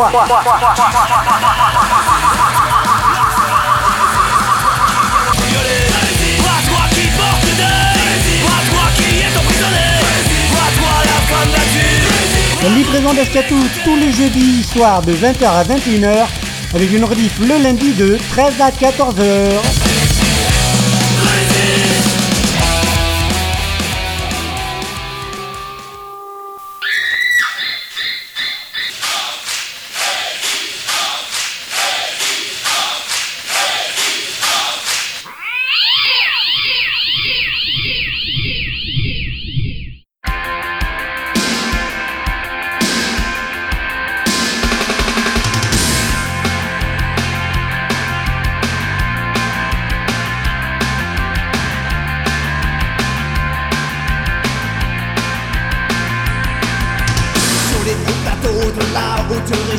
Livraison 12.71 13.13
d'Ashkatou 13.15 13.57
tous 13.85 13.97
les 13.97 14.13
jeudis 14.13 14.63
soirs 14.65 15.03
de 15.03 15.13
20h 15.13 15.45
à 15.45 15.65
21h 15.65 16.27
avec 16.75 16.93
une 16.93 17.05
rediff 17.05 17.39
le 17.39 17.63
lundi 17.63 17.93
de 17.93 18.19
13 18.31 18.61
à 18.61 18.71
14h. 18.71 19.86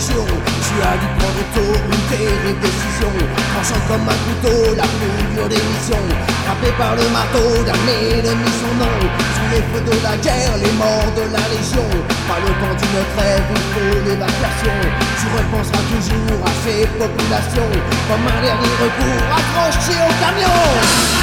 Tu 0.08 0.14
as 0.16 0.95
dû 0.95 1.08
prendre 1.20 1.43
tôt 1.51 1.74
une 1.76 2.03
terrible 2.08 2.60
décision. 2.62 3.12
Tranchant 3.51 3.82
comme 3.89 4.08
un 4.08 4.20
couteau, 4.24 4.76
la 4.76 4.84
plus 4.84 5.36
dure 5.36 5.49
des 5.49 5.60
missions. 5.60 6.08
Frappé 6.45 6.72
par 6.78 6.95
le 6.95 7.03
marteau 7.12 7.43
d'un 7.68 7.76
ennemi 7.91 8.51
son 8.55 8.72
nom. 8.80 8.99
Sous 9.36 9.49
les 9.51 9.64
feux 9.68 9.84
de 9.84 10.03
la 10.03 10.16
guerre, 10.24 10.55
les 10.64 10.72
morts 10.80 11.12
de 11.12 11.28
la 11.28 11.43
légion. 11.51 11.88
Pas 12.24 12.39
le 12.39 12.51
temps 12.55 12.76
d'une 12.80 13.03
trêve, 13.18 13.43
il 13.51 13.66
faut 13.74 13.99
l'évacuation. 14.08 14.78
Tu 15.20 15.26
repenseras 15.36 15.84
toujours 15.91 16.39
à 16.45 16.53
ces 16.64 16.88
populations. 16.95 17.72
Comme 18.08 18.28
un 18.32 18.41
dernier 18.41 18.76
recours, 18.80 19.28
accroché 19.36 19.91
au 19.91 20.12
camion. 20.24 21.16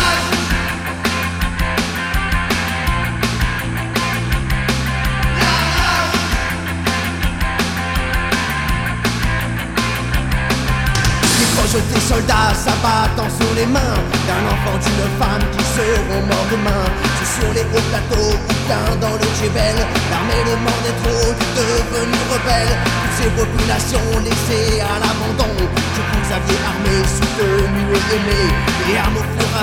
Tes 11.81 12.01
soldats 12.01 12.55
s'abattant 12.55 13.31
sur 13.31 13.53
les 13.55 13.67
mains 13.67 13.99
D'un 14.27 14.45
enfant, 14.47 14.77
d'une 14.79 15.09
femme 15.19 15.45
qui 15.53 15.65
seront 15.75 16.23
morts 16.27 16.49
demain 16.51 16.85
C'est 17.19 17.41
sur 17.41 17.51
les 17.55 17.65
hauts 17.73 17.87
plateaux 17.91 18.37
bien 18.67 18.85
dans 19.01 19.15
le 19.15 19.29
Jebel 19.41 19.77
L'armée 20.11 20.43
est 20.45 20.99
trop 21.03 21.33
devenu 21.57 22.19
rebelle. 22.33 22.75
Toutes 23.03 23.17
ces 23.19 23.31
populations 23.31 24.11
laissées 24.25 24.81
à 24.81 24.99
l'abandon. 25.01 25.55
Que 25.57 26.03
vous 26.11 26.33
aviez 26.33 26.59
armés, 26.65 27.05
soutenus 27.07 27.91
et 27.95 28.15
aimés 28.17 28.51
Les 28.89 28.99
hameaux 28.99 29.27
furent 29.35 29.55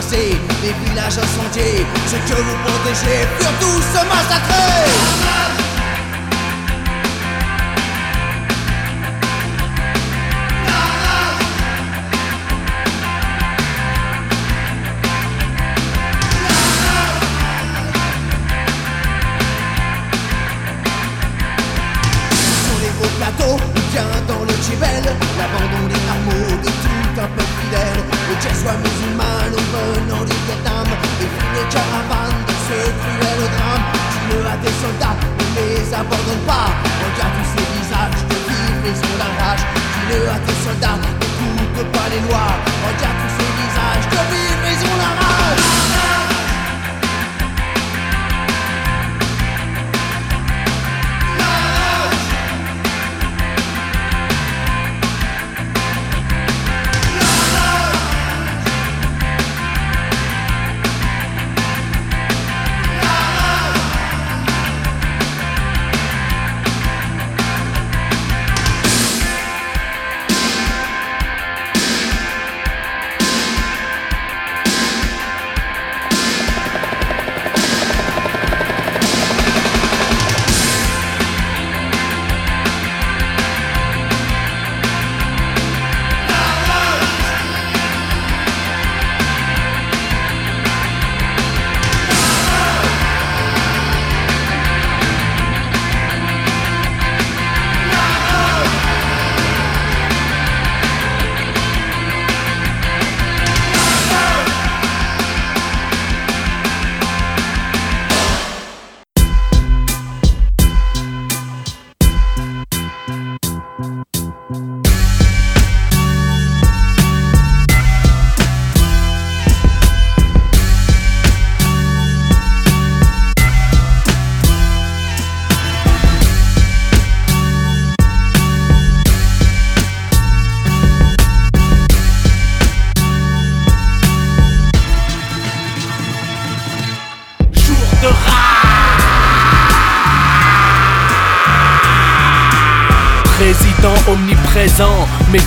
les 0.63 0.73
villages 0.85 1.17
incendiés. 1.17 1.85
Ceux 2.07 2.17
que 2.17 2.41
vous 2.41 2.57
protégez 2.65 3.27
furent 3.37 3.59
tous 3.59 3.87
massacrés 4.09 5.50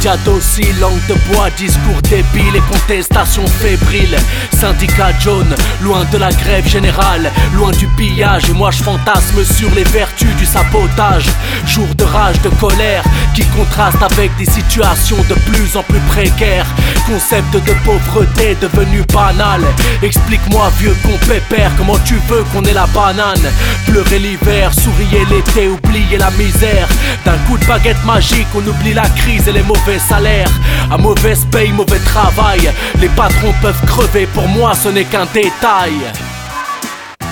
Dociles, 0.04 0.78
langue 0.80 1.00
de 1.08 1.14
bois, 1.32 1.48
discours 1.56 2.02
débile 2.02 2.56
et 2.56 2.60
contestation 2.70 3.46
fébrile. 3.46 4.14
Syndicat 4.52 5.18
jaune, 5.18 5.54
loin 5.80 6.04
de 6.12 6.18
la 6.18 6.28
grève 6.28 6.68
générale, 6.68 7.32
loin 7.54 7.70
du 7.70 7.86
pillage. 7.96 8.50
Et 8.50 8.52
moi 8.52 8.70
je 8.70 8.82
fantasme 8.82 9.42
sur 9.44 9.74
les 9.74 9.84
vertus 9.84 10.36
du 10.36 10.44
sabotage. 10.44 11.24
Jour 11.66 11.88
de 11.96 12.04
rage, 12.04 12.40
de 12.42 12.50
colère, 12.50 13.02
qui 13.34 13.44
contraste 13.46 14.02
avec 14.02 14.34
des 14.36 14.44
situations 14.44 15.16
de 15.28 15.34
plus 15.50 15.76
en 15.76 15.82
plus 15.82 16.00
précaires. 16.08 16.66
Concept 17.06 17.52
de 17.52 17.72
pauvreté 17.84 18.56
devenu 18.60 19.02
banal. 19.12 19.60
Explique-moi, 20.02 20.70
vieux 20.78 20.96
con 21.02 21.18
pépère, 21.26 21.70
comment 21.76 21.98
tu 22.04 22.14
veux 22.28 22.44
qu'on 22.52 22.62
ait 22.64 22.72
la 22.72 22.86
banane? 22.86 23.52
Pleurer 23.86 24.18
l'hiver, 24.18 24.72
sourier 24.72 25.24
l'été, 25.30 25.68
oublier 25.68 26.16
la 26.18 26.30
misère. 26.32 26.88
D'un 27.24 27.38
coup 27.46 27.58
de 27.58 27.64
baguette 27.66 28.02
magique, 28.04 28.48
on 28.54 28.66
oublie 28.66 28.94
la 28.94 29.08
crise 29.10 29.48
et 29.48 29.52
les 29.52 29.62
mauvais 29.62 29.98
salaires. 29.98 30.50
À 30.90 30.96
mauvaise 30.96 31.46
paye, 31.50 31.72
mauvais 31.72 31.98
travail. 31.98 32.70
Les 33.00 33.08
patrons 33.08 33.54
peuvent 33.60 33.84
crever, 33.86 34.26
pour 34.26 34.48
moi 34.48 34.72
ce 34.74 34.88
n'est 34.88 35.04
qu'un 35.04 35.26
détail. 35.26 35.92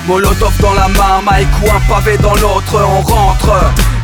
Molotov 0.07 0.53
dans 0.61 0.75
la 0.75 0.89
Mike 0.89 1.49
ou 1.63 1.71
un 1.71 1.81
pavé 1.89 2.19
dans 2.19 2.35
l'autre, 2.35 2.75
on 2.75 3.01
rentre 3.03 3.53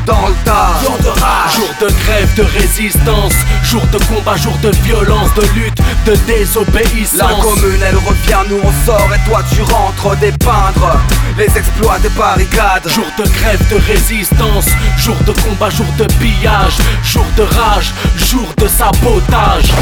dans 0.09 0.29
le 0.29 0.35
tas. 0.45 0.73
Jour 0.83 0.99
de 1.05 1.21
rage, 1.21 1.55
jour 1.55 1.75
de 1.81 1.89
grève, 2.03 2.35
de 2.35 2.43
résistance, 2.43 3.35
jour 3.63 3.83
de 3.93 3.99
combat, 4.07 4.37
jour 4.37 4.57
de 4.63 4.71
violence, 4.83 5.33
de 5.35 5.43
lutte, 5.55 5.79
de 6.07 6.15
désobéissance. 6.27 7.19
La 7.19 7.43
commune 7.43 7.83
elle 7.87 7.97
revient, 7.97 8.43
nous 8.49 8.61
on 8.65 8.87
sort 8.87 9.11
et 9.15 9.29
toi 9.29 9.43
tu 9.53 9.61
rentres 9.63 10.17
dépeindre 10.17 10.99
les 11.37 11.51
exploits 11.59 11.99
des 11.99 12.09
barricades. 12.11 12.89
Jour 12.89 13.07
de 13.19 13.25
grève, 13.25 13.63
de 13.69 13.77
résistance, 13.77 14.69
jour 14.97 15.17
de 15.27 15.33
combat, 15.43 15.71
jour 15.71 15.93
de 15.99 16.07
pillage, 16.15 16.79
jour 17.05 17.27
de 17.37 17.43
rage, 17.43 17.93
jour 18.17 18.49
de 18.57 18.67
sabotage. 18.67 19.73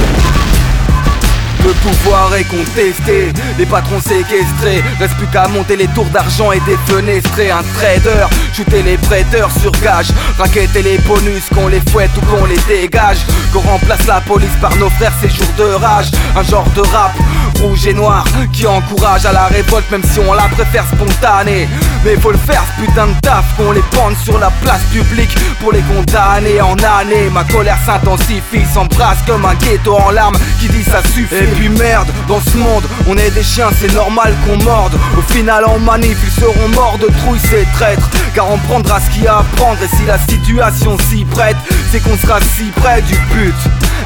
Le 1.67 1.73
pouvoir 1.73 2.33
est 2.37 2.45
contesté, 2.45 3.33
les 3.59 3.67
patrons 3.67 4.01
séquestrés 4.01 4.85
Reste 5.01 5.17
plus 5.17 5.27
qu'à 5.27 5.49
monter 5.49 5.75
les 5.75 5.89
tours 5.89 6.07
d'argent 6.07 6.53
et 6.53 6.61
des 6.61 6.77
fenestrés 6.87 7.51
Un 7.51 7.65
trader, 7.75 8.27
shooter 8.55 8.85
les 8.85 8.97
prêteurs 8.97 9.51
sur 9.51 9.73
gage. 9.73 10.07
Raqueter 10.39 10.83
les 10.83 10.99
bonus, 10.99 11.43
qu'on 11.53 11.67
les 11.67 11.81
fouette 11.91 12.13
ou 12.19 12.21
qu'on 12.27 12.45
les 12.45 12.59
dégage. 12.69 13.19
Qu'on 13.53 13.61
remplace 13.61 14.07
la 14.07 14.21
police 14.21 14.57
par 14.61 14.77
nos 14.77 14.91
frères, 14.91 15.13
ces 15.21 15.29
jours 15.29 15.53
de 15.59 15.65
rage. 15.65 16.13
Un 16.37 16.45
genre 16.45 16.69
de 16.77 16.83
rap 16.83 17.13
rouge 17.61 17.87
et 17.87 17.95
noir 17.95 18.25
qui 18.53 18.67
encourage 18.67 19.27
à 19.27 19.33
la 19.33 19.47
révolte 19.47 19.91
Même 19.91 20.05
si 20.05 20.21
on 20.21 20.35
la 20.35 20.45
préfère 20.45 20.87
spontanée. 20.87 21.69
Mais 22.05 22.15
faut 22.17 22.31
le 22.31 22.39
faire 22.39 22.63
ce 22.77 22.85
putain 22.85 23.09
de 23.09 23.21
taf 23.23 23.45
qu'on 23.57 23.73
les 23.73 23.83
pende 23.91 24.17
sur 24.23 24.39
la 24.39 24.53
place 24.63 24.83
publique 24.93 25.37
Pour 25.61 25.73
les 25.73 25.83
condamner 25.83 26.61
en 26.61 26.77
année. 27.01 27.29
Ma 27.33 27.43
colère 27.43 27.79
s'intensifie, 27.85 28.65
s'embrasse 28.73 29.19
comme 29.27 29.45
un 29.45 29.55
ghetto 29.55 29.97
en 29.97 30.13
larmes. 30.13 30.37
Qui 30.61 30.69
dit 30.69 30.85
ça 30.85 31.03
suffit? 31.03 31.56
Puis 31.57 31.69
merde, 31.69 32.09
dans 32.29 32.41
ce 32.41 32.57
monde 32.57 32.85
on 33.09 33.17
est 33.17 33.31
des 33.31 33.43
chiens 33.43 33.71
c'est 33.81 33.93
normal 33.93 34.35
qu'on 34.47 34.63
morde. 34.65 34.95
Au 35.19 35.33
final 35.33 35.65
en 35.65 35.79
manif 35.79 36.17
ils 36.25 36.41
seront 36.41 36.69
morts 36.69 36.99
de 36.99 37.07
trouille 37.21 37.41
ces 37.41 37.67
traîtres. 37.75 38.09
Car 38.35 38.51
on 38.51 38.59
prendra 38.59 39.01
ce 39.01 39.11
qu'il 39.11 39.25
y 39.25 39.27
a 39.27 39.39
à 39.39 39.45
prendre 39.57 39.83
Et 39.83 39.89
si 39.89 40.05
la 40.07 40.19
situation 40.19 40.97
s'y 41.09 41.25
prête 41.25 41.57
C'est 41.91 42.01
qu'on 42.03 42.17
sera 42.19 42.39
si 42.41 42.65
près 42.83 43.01
du 43.03 43.15
but. 43.35 43.55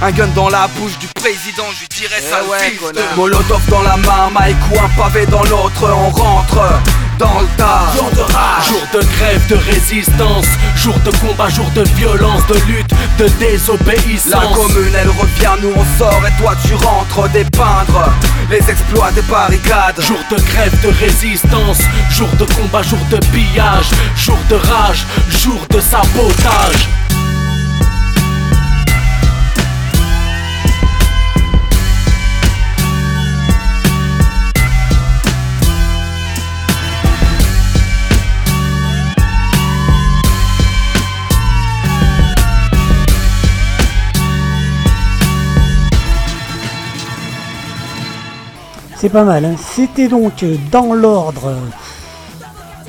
Un 0.03 0.13
gun 0.13 0.29
dans 0.35 0.49
la 0.49 0.69
bouche 0.77 0.99
du 0.99 1.09
président 1.09 1.65
Je 1.75 1.81
lui 1.81 1.89
dirais 1.89 2.21
ça 2.21 2.39
Eh 2.65 3.17
Molotov 3.17 3.61
dans 3.69 3.83
la 3.83 3.97
main, 3.97 4.31
Mike 4.33 4.57
ou 4.73 4.79
un 4.79 4.89
pavé 4.97 5.27
dans 5.27 5.43
l'autre 5.43 5.83
On 5.83 6.11
rentre 6.11 6.61
dans 7.21 7.41
le 7.41 7.47
tas. 7.59 7.93
Jour 7.95 8.11
de 8.13 8.21
rage, 8.33 8.69
jour 8.69 8.87
de 8.95 9.01
grève, 9.01 9.47
de 9.49 9.55
résistance. 9.55 10.47
Jour 10.75 10.99
de 11.05 11.11
combat, 11.19 11.51
jour 11.51 11.71
de 11.75 11.83
violence, 11.97 12.45
de 12.47 12.55
lutte, 12.67 12.91
de 13.19 13.29
désobéissance. 13.39 14.33
La 14.33 14.57
commune 14.57 14.95
elle 14.99 15.11
revient, 15.11 15.55
nous 15.63 15.73
on 15.77 15.99
sort 15.99 16.23
et 16.27 16.43
toi 16.43 16.55
tu 16.67 16.75
rentres 16.75 17.29
dépeindre 17.31 18.11
Les 18.51 18.71
exploits 18.71 19.13
des 19.13 19.23
barricades. 19.23 20.01
Jour 20.01 20.21
de 20.31 20.37
grève, 20.37 20.75
de 20.83 20.89
résistance. 20.89 21.81
Jour 22.11 22.29
de 22.39 22.47
combat, 22.55 22.83
jour 22.83 23.05
de 23.11 23.19
pillage. 23.27 23.91
Jour 24.17 24.39
de 24.49 24.55
rage, 24.55 25.07
jour 25.29 25.61
de 25.69 25.81
sabotage 25.81 26.89
C'est 49.01 49.09
pas 49.09 49.25
mal. 49.25 49.47
hein. 49.47 49.55
C'était 49.59 50.09
donc 50.09 50.45
dans 50.71 50.93
l'ordre. 50.93 51.55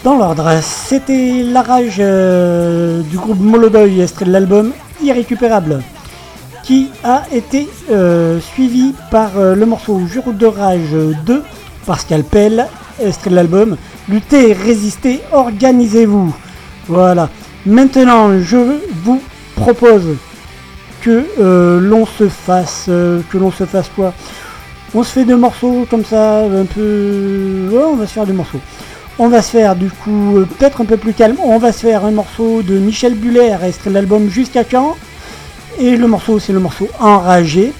Dans 0.03 0.17
l'ordre, 0.17 0.51
c'était 0.61 1.41
la 1.41 1.61
rage 1.61 1.99
euh, 1.99 3.01
du 3.03 3.15
groupe 3.17 3.39
Molodoy, 3.39 4.01
extrait 4.01 4.25
de 4.25 4.31
l'album 4.31 4.73
Irrécupérable, 5.01 5.81
qui 6.63 6.89
a 7.05 7.23
été 7.31 7.69
euh, 7.91 8.41
suivi 8.41 8.93
par 9.09 9.37
euh, 9.37 9.55
le 9.55 9.65
morceau 9.65 10.01
Jour 10.05 10.33
de 10.33 10.47
rage 10.47 10.91
2 11.25 11.43
par 11.85 12.01
Scalpel, 12.01 12.67
extrait 13.01 13.29
de 13.29 13.35
l'album 13.35 13.77
Lutter, 14.09 14.51
résister, 14.51 15.21
organisez-vous. 15.31 16.35
Voilà. 16.89 17.29
Maintenant, 17.65 18.37
je 18.41 18.57
vous 19.05 19.21
propose 19.55 20.17
que 21.01 21.23
l'on 21.79 22.05
se 22.05 22.27
fasse, 22.27 22.87
que 22.87 23.37
l'on 23.37 23.51
se 23.51 23.65
fasse 23.65 23.89
quoi? 23.95 24.13
On 24.93 25.03
se 25.03 25.11
fait 25.11 25.25
deux 25.25 25.37
morceaux 25.37 25.87
comme 25.89 26.03
ça, 26.03 26.43
un 26.43 26.65
peu. 26.65 27.69
On 27.73 27.95
va 27.95 28.05
se 28.05 28.13
faire 28.13 28.25
deux 28.25 28.33
morceaux. 28.33 28.59
On 29.19 29.29
va 29.29 29.41
se 29.41 29.51
faire 29.51 29.75
du 29.75 29.89
coup 29.89 30.37
euh, 30.37 30.45
peut-être 30.45 30.81
un 30.81 30.85
peu 30.85 30.97
plus 30.97 31.13
calme. 31.13 31.37
On 31.43 31.59
va 31.59 31.71
se 31.71 31.79
faire 31.79 32.05
un 32.05 32.11
morceau 32.11 32.61
de 32.61 32.77
Michel 32.77 33.15
Buller, 33.15 33.55
extrait 33.63 33.89
l'album 33.89 34.29
Jusqu'à 34.29 34.63
quand? 34.63 34.95
Et 35.79 35.95
le 35.95 36.07
morceau, 36.07 36.39
c'est 36.39 36.53
le 36.53 36.59
morceau 36.59 36.89
Enragé. 36.99 37.71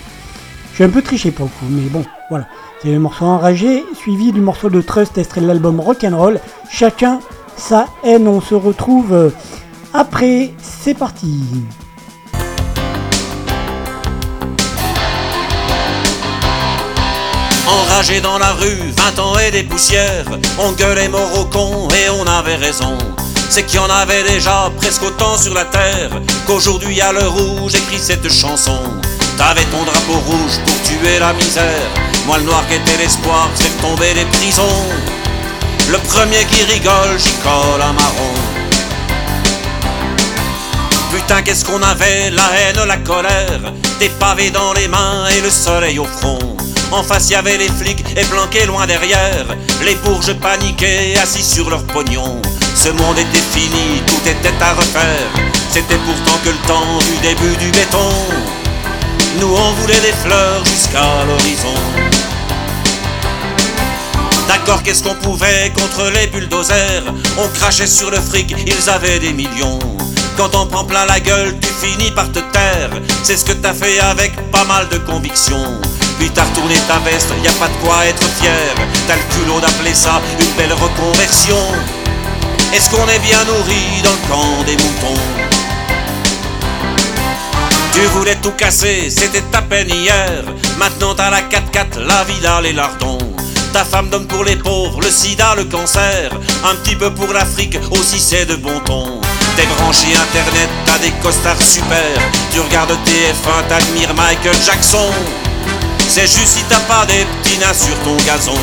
J'ai 0.75 0.85
un 0.85 0.89
peu 0.89 1.01
triché 1.01 1.31
pour 1.31 1.45
le 1.45 1.49
coup, 1.49 1.65
mais 1.69 1.89
bon, 1.89 2.05
voilà. 2.29 2.47
C'est 2.81 2.91
le 2.91 2.99
morceau 2.99 3.25
Enragé, 3.25 3.83
suivi 3.93 4.31
du 4.31 4.39
morceau 4.39 4.69
de 4.69 4.81
Trust, 4.81 5.17
extrait 5.17 5.41
l'album 5.41 5.79
Rock'n'Roll. 5.79 6.39
Chacun 6.69 7.19
sa 7.57 7.87
haine. 8.03 8.27
On 8.27 8.39
se 8.39 8.55
retrouve 8.55 9.13
euh, 9.13 9.29
après. 9.93 10.51
C'est 10.61 10.93
parti. 10.93 11.43
Enragé 17.67 18.21
dans 18.21 18.37
la 18.37 18.53
rue, 18.53 18.91
20 19.15 19.19
ans 19.19 19.37
et 19.39 19.51
des 19.51 19.63
poussières, 19.63 20.25
on 20.57 20.71
gueulait 20.71 21.07
mort 21.09 21.31
au 21.39 21.93
et 21.93 22.09
on 22.09 22.25
avait 22.25 22.55
raison. 22.55 22.97
C'est 23.49 23.63
qu'il 23.63 23.75
y 23.75 23.79
en 23.79 23.89
avait 23.89 24.23
déjà 24.23 24.71
presque 24.77 25.03
autant 25.03 25.37
sur 25.37 25.53
la 25.53 25.65
terre 25.65 26.09
qu'aujourd'hui 26.47 27.01
à 27.01 27.11
l'heure 27.11 27.35
où 27.35 27.69
j'écris 27.69 27.99
cette 27.99 28.31
chanson. 28.31 28.79
T'avais 29.37 29.65
ton 29.65 29.83
drapeau 29.83 30.19
rouge 30.25 30.59
pour 30.65 30.81
tuer 30.83 31.19
la 31.19 31.33
misère, 31.33 31.89
moi 32.25 32.37
le 32.37 32.45
noir 32.45 32.63
qui 32.67 32.75
était 32.75 32.97
l'espoir, 32.97 33.49
c'est 33.55 33.81
tomber 33.81 34.13
les 34.13 34.25
prisons. 34.25 34.85
Le 35.89 35.97
premier 35.99 36.45
qui 36.45 36.63
rigole, 36.63 37.17
j'y 37.17 37.33
colle 37.43 37.81
un 37.81 37.93
marron. 37.93 38.33
Putain, 41.11 41.41
qu'est-ce 41.41 41.65
qu'on 41.65 41.81
avait, 41.83 42.29
la 42.29 42.49
haine, 42.55 42.87
la 42.87 42.97
colère, 42.97 43.73
des 43.99 44.09
pavés 44.09 44.49
dans 44.49 44.73
les 44.73 44.87
mains 44.87 45.27
et 45.27 45.41
le 45.41 45.49
soleil 45.49 45.99
au 45.99 46.05
front. 46.05 46.39
En 46.91 47.03
face, 47.03 47.29
y 47.29 47.35
avait 47.35 47.57
les 47.57 47.69
flics 47.69 48.03
et 48.17 48.25
planqués 48.25 48.65
loin 48.65 48.85
derrière, 48.85 49.45
les 49.83 49.95
bourges 49.95 50.33
paniqués, 50.33 51.17
assis 51.17 51.43
sur 51.43 51.69
leur 51.69 51.83
pognon. 51.85 52.41
Ce 52.75 52.89
monde 52.89 53.17
était 53.17 53.39
fini, 53.53 54.01
tout 54.05 54.29
était 54.29 54.53
à 54.61 54.73
refaire. 54.73 55.29
C'était 55.69 55.97
pourtant 56.05 56.37
que 56.43 56.49
le 56.49 56.67
temps 56.67 56.99
du 56.99 57.17
début 57.21 57.55
du 57.57 57.71
béton. 57.71 58.09
Nous, 59.39 59.47
on 59.47 59.71
voulait 59.73 60.01
des 60.01 60.11
fleurs 60.11 60.65
jusqu'à 60.65 61.23
l'horizon. 61.25 61.79
D'accord, 64.49 64.83
qu'est-ce 64.83 65.03
qu'on 65.03 65.15
pouvait 65.15 65.71
contre 65.73 66.11
les 66.11 66.27
bulldozers? 66.27 67.03
On 67.37 67.47
crachait 67.57 67.87
sur 67.87 68.11
le 68.11 68.19
fric, 68.19 68.53
ils 68.67 68.89
avaient 68.89 69.19
des 69.19 69.31
millions. 69.31 69.79
Quand 70.35 70.55
on 70.55 70.67
prend 70.67 70.83
plein 70.83 71.05
la 71.05 71.21
gueule, 71.21 71.57
tu 71.61 71.69
finis 71.69 72.11
par 72.11 72.29
te 72.31 72.39
taire. 72.39 72.89
C'est 73.23 73.37
ce 73.37 73.45
que 73.45 73.53
t'as 73.53 73.73
fait 73.73 73.99
avec 73.99 74.35
pas 74.51 74.65
mal 74.65 74.89
de 74.89 74.97
conviction. 74.97 75.79
Puis 76.21 76.29
t'as 76.29 76.43
retourné 76.43 76.75
ta 76.87 76.99
veste, 76.99 77.33
y 77.43 77.47
a 77.47 77.51
pas 77.53 77.67
de 77.67 77.73
quoi 77.83 78.05
être 78.05 78.21
fier. 78.39 78.75
T'as 79.07 79.15
le 79.15 79.23
culot 79.33 79.59
d'appeler 79.59 79.95
ça 79.95 80.21
une 80.39 80.51
belle 80.51 80.71
reconversion. 80.73 81.57
Est-ce 82.71 82.91
qu'on 82.91 83.07
est 83.07 83.17
bien 83.17 83.43
nourri 83.45 84.03
dans 84.03 84.11
le 84.11 84.27
camp 84.29 84.63
des 84.63 84.73
moutons? 84.73 85.19
Tu 87.91 88.01
voulais 88.13 88.35
tout 88.35 88.51
casser, 88.51 89.09
c'était 89.09 89.41
ta 89.51 89.63
peine 89.63 89.89
hier. 89.89 90.43
Maintenant 90.77 91.15
t'as 91.15 91.31
la 91.31 91.41
4x4, 91.41 91.99
la 92.05 92.23
villa, 92.25 92.61
les 92.61 92.73
lardons. 92.73 93.17
Ta 93.73 93.83
femme 93.83 94.09
donne 94.09 94.27
pour 94.27 94.43
les 94.43 94.57
pauvres, 94.57 95.01
le 95.01 95.09
sida, 95.09 95.55
le 95.55 95.63
cancer. 95.63 96.29
Un 96.63 96.75
petit 96.83 96.95
peu 96.95 97.11
pour 97.11 97.33
l'Afrique, 97.33 97.79
aussi 97.89 98.19
c'est 98.19 98.45
de 98.45 98.57
bon 98.57 98.79
ton. 98.81 99.19
T'es 99.55 99.65
branché 99.65 100.05
internet, 100.13 100.69
t'as 100.85 100.99
des 100.99 101.13
costards 101.23 101.63
super. 101.63 102.13
Tu 102.53 102.59
regardes 102.59 102.91
TF1, 102.91 103.67
t'admires 103.67 104.13
Michael 104.13 104.57
Jackson. 104.63 105.09
C'est 106.13 106.27
juste 106.27 106.57
si 106.57 106.63
t'as 106.67 106.81
pas 106.93 107.05
des 107.05 107.25
petits 107.41 107.57
nains 107.57 107.73
sur 107.73 107.97
ton 108.03 108.17
gazon. 108.25 108.59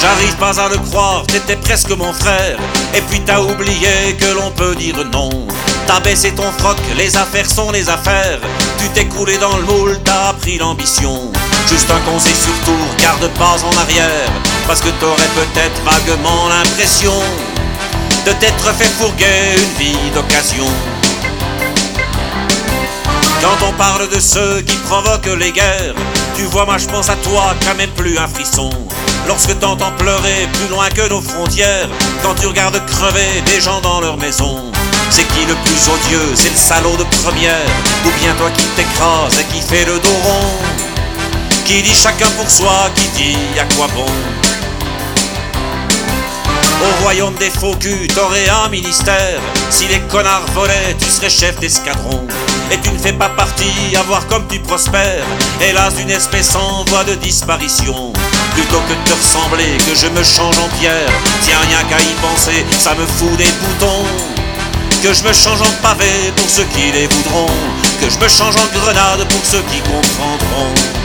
J'arrive 0.00 0.34
pas 0.38 0.60
à 0.60 0.68
le 0.68 0.78
croire, 0.78 1.22
t'étais 1.28 1.54
presque 1.54 1.90
mon 1.90 2.12
frère. 2.12 2.58
Et 2.92 3.00
puis 3.02 3.20
t'as 3.20 3.40
oublié 3.40 4.16
que 4.18 4.26
l'on 4.34 4.50
peut 4.50 4.74
dire 4.74 4.96
non. 5.12 5.30
T'as 5.86 6.00
baissé 6.00 6.32
ton 6.32 6.50
froc, 6.58 6.76
les 6.96 7.16
affaires 7.16 7.48
sont 7.48 7.70
les 7.70 7.88
affaires. 7.88 8.40
Tu 8.78 8.88
t'es 8.88 9.04
coulé 9.04 9.38
dans 9.38 9.56
le 9.56 9.62
moule, 9.62 10.00
t'as 10.04 10.30
appris 10.30 10.58
l'ambition. 10.58 11.30
Juste 11.68 11.88
un 11.88 12.00
conseil 12.10 12.34
surtout, 12.34 12.82
garde 12.98 13.28
pas 13.38 13.62
en 13.62 13.80
arrière. 13.82 14.32
Parce 14.66 14.80
que 14.80 14.88
t'aurais 14.98 15.30
peut-être 15.36 15.80
vaguement 15.84 16.48
l'impression 16.48 17.14
de 18.26 18.32
t'être 18.32 18.74
fait 18.74 18.90
fourguer 18.98 19.54
une 19.56 19.78
vie 19.78 20.10
d'occasion. 20.12 20.66
Quand 23.42 23.66
on 23.68 23.72
parle 23.72 24.08
de 24.08 24.20
ceux 24.20 24.62
qui 24.62 24.76
provoquent 24.76 25.36
les 25.36 25.50
guerres, 25.50 25.96
tu 26.36 26.44
vois, 26.44 26.64
moi 26.64 26.78
je 26.78 26.86
pense 26.86 27.08
à 27.08 27.16
toi 27.16 27.54
quand 27.66 27.74
même 27.74 27.90
plus 27.90 28.16
un 28.16 28.28
frisson. 28.28 28.70
Lorsque 29.26 29.58
t'entends 29.58 29.90
pleurer 29.98 30.48
plus 30.52 30.68
loin 30.68 30.88
que 30.88 31.08
nos 31.08 31.20
frontières, 31.20 31.88
quand 32.22 32.36
tu 32.36 32.46
regardes 32.46 32.80
crever 32.86 33.42
des 33.44 33.60
gens 33.60 33.80
dans 33.80 34.00
leur 34.00 34.16
maison, 34.16 34.70
c'est 35.10 35.26
qui 35.26 35.44
le 35.44 35.54
plus 35.56 35.88
odieux? 35.88 36.32
C'est 36.36 36.50
le 36.50 36.56
salaud 36.56 36.96
de 36.96 37.04
première, 37.22 37.66
ou 38.06 38.10
bien 38.20 38.32
toi 38.34 38.48
qui 38.56 38.64
t'écrases 38.76 39.36
et 39.40 39.44
qui 39.52 39.60
fait 39.60 39.86
le 39.86 39.98
dos 39.98 40.18
rond? 40.22 40.56
Qui 41.64 41.82
dit 41.82 41.94
chacun 41.94 42.28
pour 42.36 42.48
soi, 42.48 42.90
qui 42.94 43.08
dit 43.22 43.58
à 43.58 43.64
quoi 43.74 43.88
bon? 43.88 44.06
Au 46.80 47.02
royaume 47.02 47.34
des 47.34 47.50
faux 47.50 47.74
culs, 47.74 48.06
t'aurais 48.08 48.48
un 48.48 48.68
ministère. 48.68 49.40
Si 49.70 49.88
les 49.88 50.00
connards 50.02 50.46
volaient, 50.54 50.96
tu 50.98 51.08
serais 51.08 51.30
chef 51.30 51.58
d'escadron. 51.58 52.26
Et 52.70 52.78
tu 52.80 52.90
ne 52.90 52.98
fais 52.98 53.12
pas 53.12 53.28
partie, 53.30 53.96
à 53.96 54.02
voir 54.02 54.26
comme 54.28 54.46
tu 54.48 54.58
prospères. 54.60 55.26
Hélas, 55.60 55.94
d'une 55.96 56.10
espèce 56.10 56.54
en 56.56 56.84
voie 56.84 57.04
de 57.04 57.14
disparition. 57.16 58.12
Plutôt 58.54 58.80
que 58.88 58.94
de 58.94 59.10
te 59.10 59.14
ressembler, 59.14 59.76
que 59.86 59.94
je 59.94 60.06
me 60.08 60.22
change 60.22 60.58
en 60.58 60.68
pierre. 60.78 61.12
Tiens, 61.42 61.58
rien 61.68 61.82
qu'à 61.88 62.00
y 62.00 62.12
penser, 62.20 62.64
ça 62.78 62.94
me 62.94 63.06
fout 63.06 63.36
des 63.36 63.44
boutons. 63.44 64.06
Que 65.02 65.12
je 65.12 65.24
me 65.24 65.32
change 65.32 65.60
en 65.60 65.82
pavé 65.82 66.32
pour 66.36 66.48
ceux 66.48 66.64
qui 66.64 66.92
les 66.92 67.06
voudront. 67.06 67.50
Que 68.00 68.08
je 68.08 68.18
me 68.18 68.28
change 68.28 68.54
en 68.56 68.78
grenade 68.78 69.26
pour 69.28 69.44
ceux 69.44 69.62
qui 69.70 69.80
comprendront. 69.80 71.01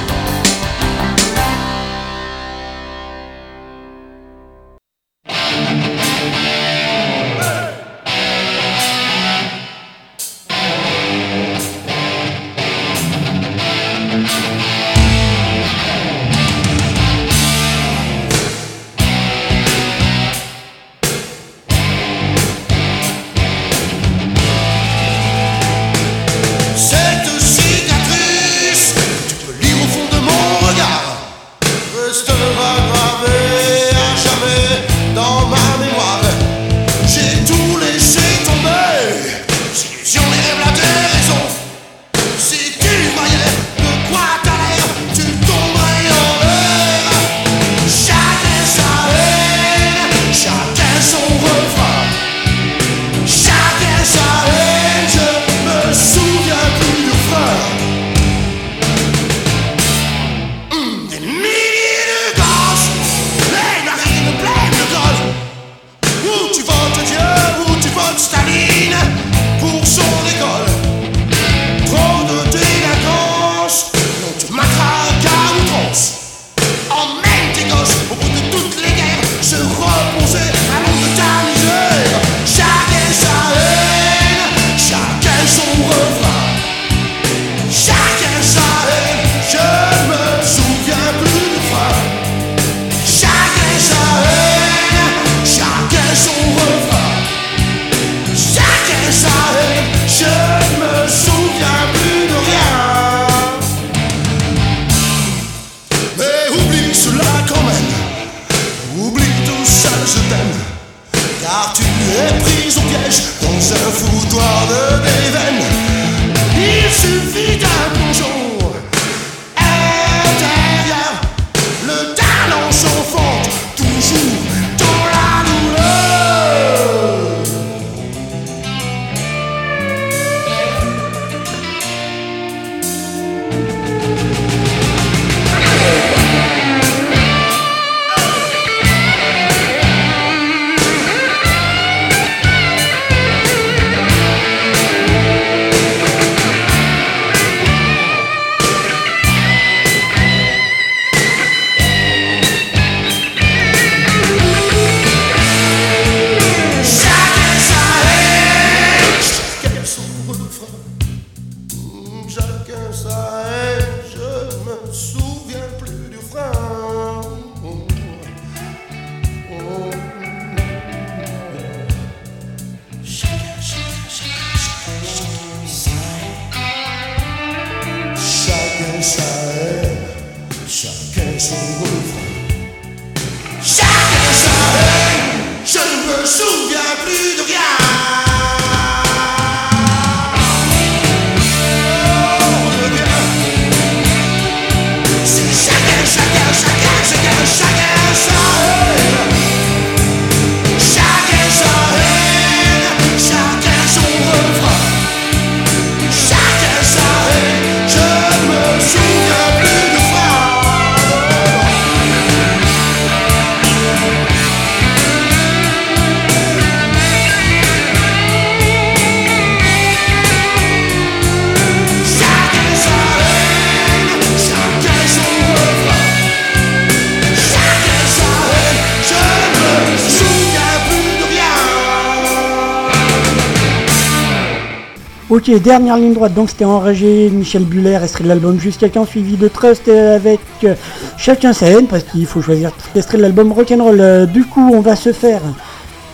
Ok, 235.38 235.52
dernière 235.62 235.98
ligne 235.98 236.16
droite, 236.16 236.34
donc 236.34 236.50
c'était 236.50 236.66
enragé, 236.66 237.30
Michel 237.30 237.64
Buller, 237.64 238.00
extrait 238.02 238.24
de 238.24 238.28
l'album 238.28 238.60
Jusqu'à 238.60 238.90
quand, 238.90 239.06
suivi 239.06 239.38
de 239.38 239.48
Trust 239.48 239.88
avec 239.88 240.40
euh, 240.64 240.74
chacun 241.16 241.54
sa 241.54 241.68
haine, 241.68 241.86
parce 241.86 242.02
qu'il 242.02 242.26
faut 242.26 242.42
choisir 242.42 242.72
extrait 242.96 243.20
de 243.20 243.22
l'album 243.22 243.52
Rock'n'Roll. 243.52 244.02
Euh, 244.02 244.26
du 244.26 244.46
coup, 244.46 244.72
on 244.74 244.80
va 244.80 244.96
se 244.96 245.14
faire 245.14 245.42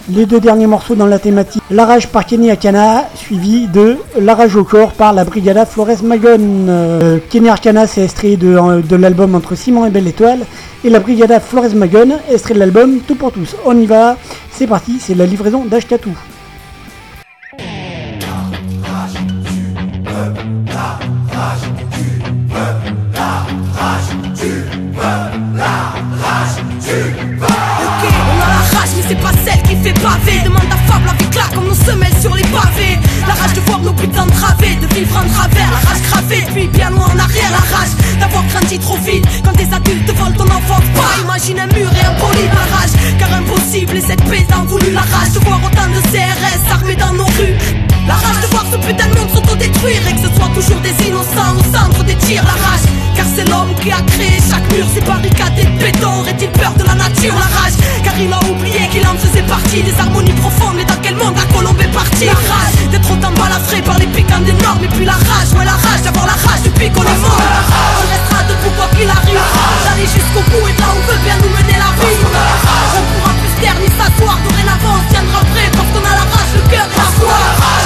les 0.09 0.25
deux 0.25 0.41
derniers 0.41 0.67
morceaux 0.67 0.95
dans 0.95 1.05
la 1.05 1.19
thématique 1.19 1.63
La 1.71 1.85
Rage 1.85 2.09
par 2.09 2.25
Kenny 2.25 2.51
Akana, 2.51 3.07
suivi 3.15 3.67
de 3.67 3.95
La 4.19 4.35
Rage 4.35 4.57
au 4.57 4.65
corps 4.65 4.91
par 4.91 5.13
la 5.13 5.23
Brigada 5.23 5.65
Flores 5.65 6.03
Magon. 6.03 6.67
Euh, 6.67 7.17
Kenny 7.29 7.47
Arcana, 7.47 7.87
c'est 7.87 8.03
extrait 8.03 8.35
de, 8.35 8.81
de 8.81 8.95
l'album 8.97 9.35
Entre 9.35 9.55
Simon 9.55 9.85
et 9.85 9.89
Belle 9.89 10.09
Étoile, 10.09 10.39
et 10.83 10.89
la 10.89 10.99
Brigada 10.99 11.39
Flores 11.39 11.73
Magon, 11.75 12.19
extrait 12.29 12.55
de 12.55 12.59
l'album 12.59 12.99
Tout 13.07 13.15
pour 13.15 13.31
tous. 13.31 13.55
On 13.65 13.77
y 13.77 13.85
va, 13.85 14.17
c'est 14.51 14.67
parti, 14.67 14.97
c'est 14.99 15.15
la 15.15 15.25
livraison 15.25 15.63
d'Ashkatou. 15.63 16.11
Ok, 27.41 28.07
on 28.07 28.41
a 28.41 28.47
la 28.47 28.61
rage, 28.71 28.89
mais 28.95 29.03
c'est 29.07 29.21
pas 29.21 29.31
celle 29.43 29.61
qui 29.63 29.75
fait 29.83 29.93
baver. 30.01 30.39
Demande 30.45 30.61
à 30.71 30.77
Fable 30.91 31.09
avec 31.09 31.35
là, 31.35 31.43
comme 31.53 31.67
nos 31.67 31.75
semelles 31.75 32.15
sur 32.21 32.33
les 32.35 32.43
pavés. 32.43 32.97
La 33.27 33.33
rage 33.33 33.53
de 33.53 33.59
voir 33.61 33.79
nos 33.79 33.93
putains 33.93 34.23
entravés, 34.23 34.75
de 34.75 34.87
vivre 34.93 35.17
en 35.17 35.27
travers. 35.27 35.69
La 35.71 35.89
rage 35.89 36.01
gravée, 36.09 36.45
puis 36.53 36.67
bien 36.67 36.89
loin 36.89 37.07
en 37.07 37.19
arrière. 37.19 37.51
La 37.51 37.77
rage 37.77 37.93
d'avoir 38.19 38.45
grandi 38.47 38.79
trop 38.79 38.97
vite. 38.97 39.25
Quand 39.43 39.53
des 39.53 39.73
adultes 39.73 40.09
volent 40.15 40.37
ton 40.37 40.45
enfance, 40.45 40.85
pas 40.95 41.21
imagine 41.21 41.59
un 41.59 41.67
mur 41.67 41.89
et 41.91 42.05
un 42.05 42.13
poli. 42.13 42.47
La 42.47 42.77
rage, 42.77 42.91
car 43.19 43.33
impossible, 43.33 43.97
et 43.97 44.01
cette 44.01 44.23
paix 44.29 44.45
voulu. 44.67 44.91
La 44.91 45.01
rage 45.01 45.33
de 45.33 45.39
voir 45.39 45.59
autant 45.65 45.87
de 45.87 45.99
CRS 46.11 46.71
armés 46.71 46.95
dans 46.95 47.13
nos 47.13 47.25
rues. 47.25 47.92
La 48.07 48.15
rage 48.15 48.41
de 48.41 48.47
voir 48.47 48.65
ce 48.71 48.77
putain 48.77 49.07
de 49.07 49.15
monde 49.17 49.29
s'autodétruire 49.33 50.01
et 50.07 50.13
que 50.13 50.27
ce 50.27 50.35
soit 50.35 50.51
toujours 50.53 50.79
des 50.81 50.95
innocents 51.07 51.55
au 51.57 51.63
centre 51.75 52.03
des 52.03 52.15
tirs. 52.15 52.43
La 52.43 52.51
rage, 52.51 52.85
car 53.15 53.25
c'est 53.33 53.47
l'homme 53.49 53.73
qui 53.81 53.91
a 53.91 54.01
créé 54.07 54.37
chaque 54.49 54.67
mur, 54.73 54.85
ces 54.93 55.01
barricades 55.01 55.57
et 55.57 55.65
béton. 55.79 56.19
Aurait-il 56.19 56.49
peur 56.51 56.73
de 56.73 56.83
la 56.83 56.95
nature, 56.95 57.33
la 57.33 57.49
rage, 57.57 57.77
car 58.03 58.13
il 58.19 58.31
a 58.31 58.39
oublié 58.49 58.87
qu'il 58.91 59.07
en 59.07 59.15
faisait 59.15 59.43
partie 59.43 59.83
des 59.83 59.95
harmonies 59.99 60.35
profondes. 60.43 60.75
Mais 60.75 60.85
dans 60.85 60.99
quel 61.01 61.15
monde 61.15 61.35
la 61.35 61.47
colombe 61.55 61.79
est 61.79 61.93
partie? 61.95 62.25
La 62.25 62.33
rage 62.33 62.75
d'être 62.91 63.09
autant 63.09 63.31
balafré 63.39 63.81
par 63.81 63.97
les 63.97 64.07
piquants 64.07 64.43
des 64.43 64.53
normes. 64.63 64.83
Et 64.83 64.91
puis 64.91 65.05
la 65.05 65.13
rage, 65.15 65.55
ouais, 65.55 65.65
la 65.65 65.79
rage 65.79 66.01
d'avoir 66.03 66.25
la 66.27 66.37
rage 66.43 66.61
depuis 66.65 66.91
qu'on 66.91 67.07
est 67.07 67.21
mort. 67.23 67.39
On 67.39 68.05
restera 68.11 68.43
debout 68.51 68.73
quoi 68.75 68.87
qu'il 68.99 69.07
arrive, 69.07 69.39
d'aller 69.87 70.07
jusqu'au 70.11 70.43
bout 70.51 70.67
et 70.67 70.75
là 70.75 70.87
on 70.91 71.01
veut 71.07 71.19
bien 71.23 71.37
nous 71.39 71.53
mener 71.55 71.77
la 71.79 71.91
vie. 72.03 72.19
On 72.19 73.03
pourra 73.15 73.31
plus 73.39 73.53
taire 73.63 73.79
ni 73.79 73.87
s'asseoir, 73.95 74.37
dorénavant 74.43 74.99
on 74.99 75.03
tiendra 75.07 75.39
prêt 75.55 75.71
parce 75.71 75.87
qu'on 75.95 76.03
a 76.03 76.13
la 76.19 76.27
rage, 76.27 76.51
le 76.51 76.61
cœur 76.67 76.87
et 76.91 76.97
la 76.99 77.09
foi. 77.15 77.82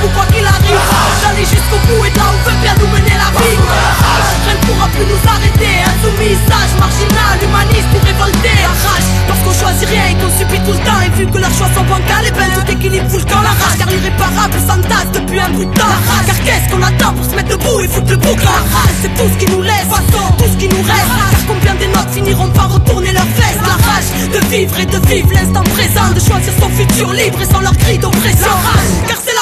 Debout 0.00 0.14
quoi 0.16 0.24
qu'il 0.32 0.46
arrive, 0.46 0.80
d'aller 1.20 1.44
jusqu'au 1.44 1.76
bout 1.84 2.04
et 2.06 2.12
là 2.16 2.24
on 2.32 2.48
veut 2.48 2.56
bien 2.62 2.72
nous 2.80 2.88
mener 2.88 3.16
la 3.20 3.28
vie. 3.36 3.52
Rien 3.52 4.56
ne 4.56 4.64
pourra 4.64 4.88
plus 4.88 5.04
nous 5.04 5.22
arrêter, 5.28 5.84
insoumis, 5.84 6.40
sage, 6.48 6.72
marginal, 6.80 7.36
humaniste 7.36 7.90
ou 7.92 8.00
révolté. 8.00 8.48
La 8.64 8.72
rage, 8.80 9.08
parce 9.28 9.40
qu'on 9.44 9.52
choisit 9.52 9.88
rien 9.92 10.04
et 10.08 10.16
qu'on 10.16 10.32
subit 10.32 10.60
tout 10.64 10.72
le 10.72 10.82
temps. 10.88 11.00
Et 11.04 11.10
vu 11.20 11.26
que 11.28 11.36
leurs 11.36 11.52
choix 11.52 11.68
sont 11.76 11.84
bancals, 11.84 12.24
et 12.24 12.32
ben 12.32 12.48
tout 12.56 12.64
équilibre 12.72 13.08
fout 13.12 13.20
le 13.20 13.28
camp. 13.28 13.44
La 13.44 13.52
rage, 13.52 13.76
car 13.76 13.88
l'irréparable 13.92 14.56
s'entasse 14.64 15.10
depuis 15.12 15.40
un 15.40 15.50
bout 15.52 15.68
de 15.68 15.74
temps. 15.76 15.96
Car 16.24 16.38
qu'est-ce 16.48 16.66
qu'on 16.72 16.80
attend 16.80 17.12
pour 17.12 17.24
se 17.28 17.34
mettre 17.36 17.50
debout 17.52 17.80
et 17.84 17.88
foutre 17.88 18.10
le 18.10 18.16
bouc? 18.16 18.40
La 18.40 18.56
rage, 18.72 18.96
c'est 19.04 19.12
tout 19.12 19.28
ce 19.28 19.36
qui 19.36 19.48
nous 19.52 19.60
laisse, 19.60 19.88
façon, 19.92 20.24
tout 20.40 20.48
ce 20.48 20.56
qui 20.56 20.68
nous 20.72 20.80
reste. 20.80 21.12
Car 21.28 21.44
combien 21.44 21.74
des 21.76 21.90
notes 21.92 22.12
finiront 22.16 22.48
par 22.56 22.72
retourner 22.72 23.12
leurs 23.12 23.32
vestes 23.36 23.60
La 23.68 23.76
rage, 23.84 24.08
de 24.32 24.40
vivre 24.48 24.80
et 24.80 24.88
de 24.88 24.98
vivre 25.12 25.28
l'instant 25.36 25.64
présent, 25.76 26.08
de 26.16 26.20
choisir 26.24 26.56
son 26.56 26.70
futur 26.72 27.12
libre 27.12 27.36
et 27.44 27.48
sans 27.52 27.60
leur 27.60 27.76
cri 27.76 27.98
d'oppression. 28.00 28.48
La 28.48 28.64
rage, 28.64 28.92
car 29.08 29.18
c'est 29.20 29.36
la 29.36 29.39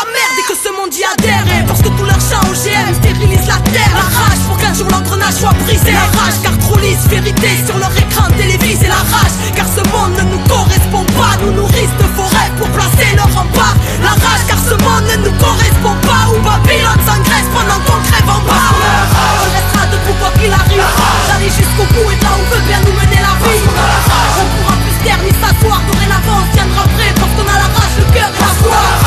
Et 1.09 1.65
parce 1.67 1.81
que 1.81 1.89
tous 1.89 2.05
leurs 2.05 2.21
chats 2.21 2.45
OGM 2.53 2.93
stérilisent 3.01 3.49
la 3.49 3.57
terre. 3.73 3.93
La 3.97 4.05
rage, 4.13 4.45
pour 4.47 4.59
qu'un 4.59 4.75
jour 4.75 4.87
l'engrenage 4.93 5.41
soit 5.41 5.57
brisé. 5.65 5.93
La 5.93 6.05
rage, 6.21 6.37
car 6.43 6.53
trop 6.59 6.77
lisse 6.77 7.09
vérité 7.09 7.65
sur 7.65 7.79
leur 7.79 7.91
écran 7.97 8.29
télévisé. 8.37 8.89
La 8.89 9.01
rage, 9.09 9.33
car 9.57 9.65
ce 9.65 9.81
monde 9.89 10.13
ne 10.21 10.37
nous 10.37 10.43
correspond 10.45 11.05
pas. 11.17 11.41
Nous 11.41 11.53
nourrissent 11.53 11.97
de 11.97 12.09
forêts 12.13 12.53
pour 12.59 12.69
placer 12.77 13.17
leur 13.17 13.33
rempart. 13.33 13.73
La 14.05 14.13
rage, 14.21 14.45
car 14.47 14.61
ce 14.61 14.77
monde 14.85 15.09
ne 15.09 15.17
nous 15.25 15.37
correspond 15.41 15.97
pas. 16.05 16.29
Où 16.29 16.37
Babylone 16.45 17.01
s'engraisse 17.01 17.49
pendant 17.57 17.81
qu'on 17.89 18.01
crève 18.05 18.29
en 18.29 18.45
bas. 18.45 18.69
On 18.69 19.49
restera 19.49 19.89
debout 19.89 20.17
quoi 20.21 20.31
qu'il 20.37 20.53
arrive. 20.53 20.93
D'aller 21.25 21.49
jusqu'au 21.49 21.89
bout 21.89 22.05
et 22.05 22.21
là 22.21 22.37
on 22.37 22.45
veut 22.53 22.65
bien 22.69 22.85
nous 22.85 22.93
mener 22.93 23.17
la 23.25 23.33
vie. 23.49 23.65
On 23.65 24.45
pourra 24.61 24.77
plus 24.77 24.97
taire 25.01 25.21
ni 25.25 25.33
s'asseoir. 25.41 25.81
Dorénavant 25.89 26.45
on 26.45 26.49
tiendra 26.53 26.85
prêt 27.01 27.17
parce 27.17 27.33
qu'on 27.33 27.49
a 27.49 27.57
la 27.65 27.69
rage, 27.73 27.97
le 27.97 28.07
cœur 28.13 28.29
et 28.29 28.41
la 28.45 28.53
foi. 28.61 28.98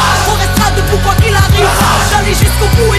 On 1.61 1.67
restera 1.67 1.91
debout 1.91 2.09
quoi 2.09 2.09
qu'il 2.09 2.17
arrive. 2.17 2.17
D'aller 2.17 2.33
jusqu'au 2.33 2.67
bout 2.75 2.91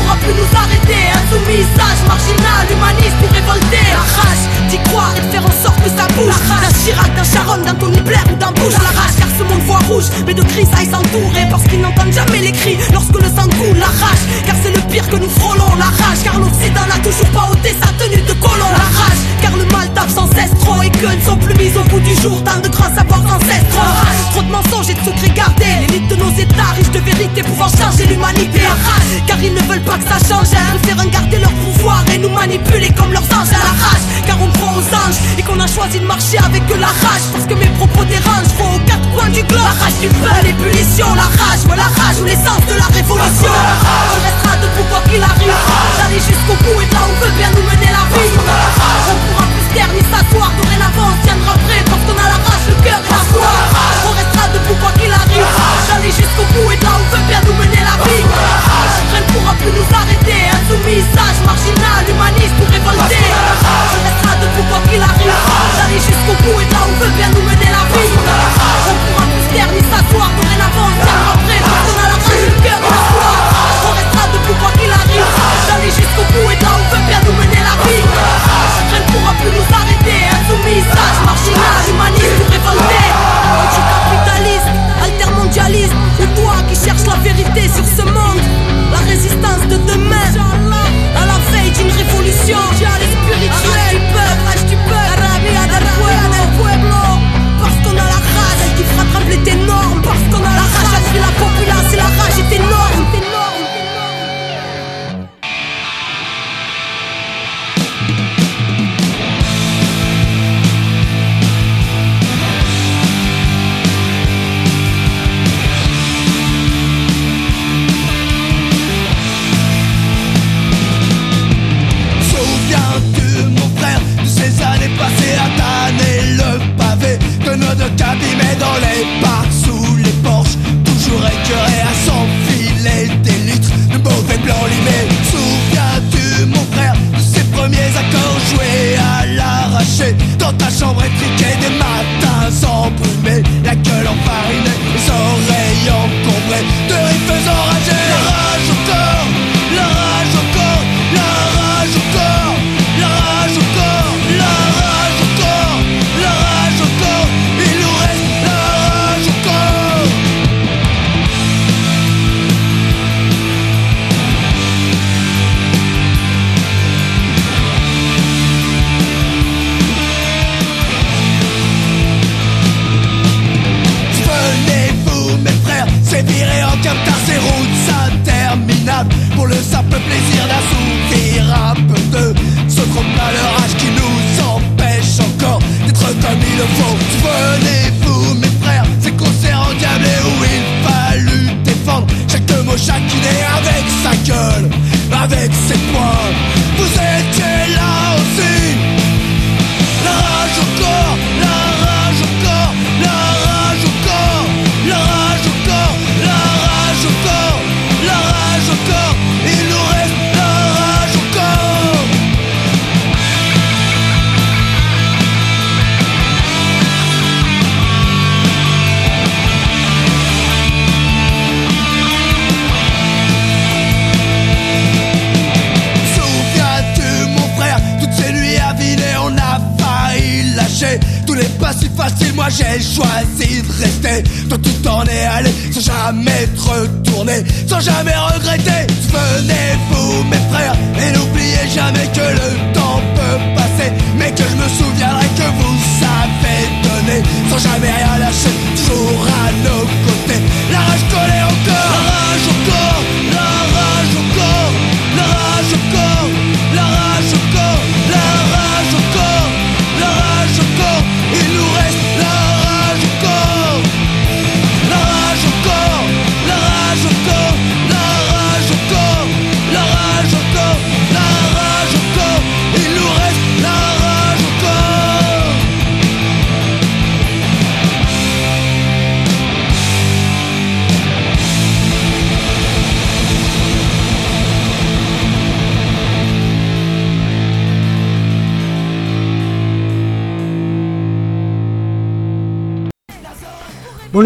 pourra 0.00 0.16
plus 0.16 0.34
nous 0.34 0.50
arrêter. 0.56 1.02
Insoumis, 1.18 1.64
sage, 1.76 2.02
marginal, 2.08 2.64
humaniste 2.72 3.18
ou 3.22 3.28
révolté. 3.32 3.80
La 3.92 4.04
rage 4.16 4.44
d'y 4.70 4.78
croire 4.88 5.12
et 5.16 5.20
de 5.20 5.30
faire 5.30 5.44
en 5.44 5.56
sorte 5.62 5.80
que 5.82 5.90
ça 5.90 6.06
bouge. 6.16 6.34
D'un 6.48 6.72
Chirac, 6.80 7.14
d'un 7.14 7.24
Sharon, 7.24 7.62
d'un 7.64 7.74
Tony 7.74 8.00
Blair 8.00 8.24
ou 8.32 8.36
d'un 8.36 8.52
Bush. 8.52 8.72
La 8.72 8.92
rage 8.98 9.16
car 9.18 9.28
ce 9.36 9.44
monde 9.44 9.62
voit 9.66 9.82
rouge, 9.88 10.08
mais 10.26 10.34
de 10.34 10.42
grisailles 10.42 10.90
s'entourer 10.90 11.46
parce 11.50 11.64
qu'ils 11.64 11.80
n'entendent 11.80 12.12
jamais 12.12 12.40
les 12.40 12.52
cris 12.52 12.78
lorsque 12.92 13.14
le 13.14 13.28
sang 13.28 13.48
coule. 13.58 13.78
La 13.78 13.92
rage 14.02 14.24
car 14.46 14.56
c'est 14.62 14.74
le 14.74 14.80
pire 14.90 15.08
que 15.08 15.16
nous 15.16 15.30
frôlons. 15.30 15.74
La 15.76 15.90
rage 15.90 16.22
car 16.24 16.38
l'Occident 16.38 16.86
n'a 16.88 16.98
toujours 17.02 17.30
pas 17.30 17.48
ôté 17.52 17.76
sa 17.80 17.90
tenue 18.00 18.22
de 18.22 18.34
colon. 18.34 18.72
La 18.72 18.88
rage 18.98 19.22
car 19.42 19.56
le 19.56 19.64
mal 19.66 19.88
tape 19.92 20.10
sans 20.10 20.28
cesse 20.32 20.54
trop 20.60 20.82
et 20.82 20.90
que 20.90 21.06
ne 21.06 21.20
sont 21.20 21.36
plus 21.36 21.54
mis 21.54 21.72
au 21.76 21.84
bout 21.84 22.00
du 22.00 22.14
jour. 22.22 22.42
Tant 22.44 22.60
de 22.60 22.68
grands 22.68 22.94
savoirs 22.94 23.24
ancestraux. 23.36 23.84
La 23.84 23.96
rage, 24.04 24.22
trop 24.32 24.42
de 24.42 24.50
mensonges 24.50 24.90
et 24.90 24.94
de 24.94 25.04
secrets 25.04 25.34
gardés. 25.34 25.76
L'élite 25.80 26.08
de 26.08 26.16
nos 26.16 26.30
états 26.30 26.72
riches 26.76 26.90
de 26.92 27.00
vérité 27.00 27.42
pouvant 27.42 27.68
changer 27.68 28.06
l'humanité. 28.06 28.60
La 28.62 28.76
rage 28.88 29.12
car 29.26 29.38
ils 29.42 29.54
ne 29.54 29.60
veulent 29.62 29.82
pas 29.82 29.89
que 29.98 30.08
ça 30.08 30.18
change. 30.28 30.48
Ils 30.74 30.80
préfèrent 30.80 31.10
garder 31.10 31.38
leur 31.38 31.52
pouvoir 31.52 32.04
et 32.12 32.18
nous 32.18 32.30
manipuler 32.30 32.90
comme 32.90 33.12
leurs 33.12 33.24
anges. 33.24 33.52
À 33.52 33.62
la 33.64 33.74
rage 33.84 34.04
car 34.26 34.36
on 34.40 34.50
croit 34.52 34.74
aux 34.76 34.88
anges 34.94 35.18
et 35.38 35.42
qu'on 35.42 35.58
a 35.60 35.66
choisi 35.66 36.00
de 36.00 36.06
marcher 36.06 36.38
avec 36.38 36.66
que 36.66 36.74
la 36.74 36.88
rage 36.88 37.26
parce 37.32 37.46
que 37.46 37.54
mes 37.54 37.70
propos 37.78 38.04
dérangent. 38.04 38.52
Faut 38.58 38.76
aux 38.76 38.84
quatre 38.86 39.08
coins 39.14 39.30
du 39.30 39.42
globe. 39.42 39.60
La 39.62 39.84
rage 39.84 39.98
du 40.00 40.08
peuple, 40.08 40.44
l'ébullition, 40.44 41.06
la 41.14 41.28
rage, 41.40 41.62
ouais, 41.68 41.76
la 41.76 41.90
rage 42.00 42.18
ou 42.20 42.24
l'essence 42.24 42.64
de 42.66 42.76
la 42.76 42.88
révolution. 42.92 43.50
On 43.50 44.20
restera 44.26 44.56
debout 44.62 44.86
quoi 44.90 45.00
qu'il 45.08 45.22
arrive. 45.22 45.58
D'aller 45.98 46.20
jusqu'au 46.20 46.56
bout 46.64 46.80
et 46.80 46.88
là 46.92 47.00
on 47.08 47.24
veut 47.24 47.32
bien 47.36 47.50
nous 47.50 47.62
mener 47.62 47.90
la 47.90 48.04
vie. 48.14 49.09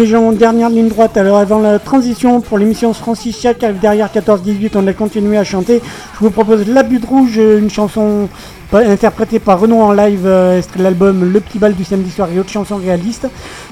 Dernière 0.05 0.69
ligne 0.69 0.87
droite, 0.87 1.17
alors 1.17 1.39
avant 1.39 1.57
la 1.57 1.79
transition 1.79 2.39
pour 2.39 2.59
l'émission 2.59 2.93
Francis 2.93 3.43
derrière 3.81 4.07
14-18, 4.07 4.73
on 4.75 4.85
a 4.85 4.93
continué 4.93 5.35
à 5.35 5.43
chanter. 5.43 5.81
Je 6.13 6.19
vous 6.19 6.29
propose 6.29 6.67
L'Abus 6.67 6.99
de 6.99 7.07
Rouge, 7.07 7.37
une 7.37 7.71
chanson 7.71 8.29
interprétée 8.71 9.39
par 9.39 9.59
Renaud 9.59 9.81
en 9.81 9.93
live, 9.93 10.21
euh, 10.25 10.61
l'album 10.77 11.31
Le 11.33 11.39
Petit 11.39 11.57
Bal 11.57 11.73
du 11.73 11.83
samedi 11.83 12.11
soir 12.11 12.29
et 12.31 12.39
autres 12.39 12.51
chansons 12.51 12.77
réalistes. 12.77 13.27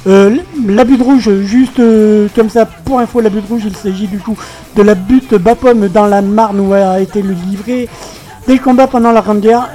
Euh, 0.08 0.36
L'Abus 0.68 0.98
de 0.98 1.04
Rouge, 1.04 1.30
juste 1.44 1.80
euh, 1.80 2.28
comme 2.36 2.50
ça, 2.50 2.66
pour 2.66 3.00
info, 3.00 3.22
L'Abus 3.22 3.42
de 3.42 3.48
Rouge, 3.48 3.62
il 3.66 3.76
s'agit 3.76 4.08
du 4.08 4.18
coup 4.18 4.36
de 4.76 4.82
la 4.82 4.96
butte 4.96 5.36
Bapaume 5.36 5.88
dans 5.88 6.08
la 6.08 6.24
Marne 6.24 6.60
où 6.60 6.74
a 6.74 7.00
été 7.00 7.22
le 7.22 7.36
livré 7.48 7.88
des 8.48 8.58
combats 8.58 8.88
pendant 8.88 9.12
la 9.12 9.22
Grande 9.22 9.42
Guerre. 9.42 9.70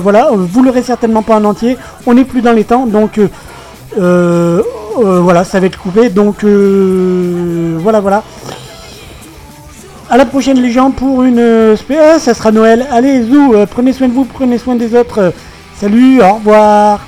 Voilà, 0.00 0.30
vous 0.32 0.62
l'aurez 0.62 0.84
certainement 0.84 1.22
pas 1.22 1.34
en 1.34 1.44
entier, 1.44 1.76
on 2.06 2.14
n'est 2.14 2.24
plus 2.24 2.40
dans 2.40 2.52
les 2.52 2.64
temps, 2.64 2.86
donc... 2.86 3.18
euh, 5.02 5.20
voilà, 5.20 5.44
ça 5.44 5.60
va 5.60 5.66
être 5.66 5.78
coupé. 5.78 6.08
Donc 6.10 6.44
euh, 6.44 7.76
voilà, 7.80 8.00
voilà. 8.00 8.22
À 10.10 10.16
la 10.16 10.26
prochaine 10.26 10.60
les 10.60 10.70
gens 10.70 10.90
pour 10.90 11.22
une 11.22 11.38
euh, 11.38 11.76
spé- 11.76 11.98
ah, 11.98 12.18
ça 12.18 12.34
sera 12.34 12.52
Noël. 12.52 12.86
Allez, 12.90 13.22
zou, 13.24 13.54
prenez 13.70 13.92
soin 13.92 14.08
de 14.08 14.12
vous, 14.12 14.24
prenez 14.24 14.58
soin 14.58 14.74
des 14.76 14.94
autres. 14.94 15.32
Salut, 15.80 16.20
au 16.22 16.34
revoir. 16.34 17.00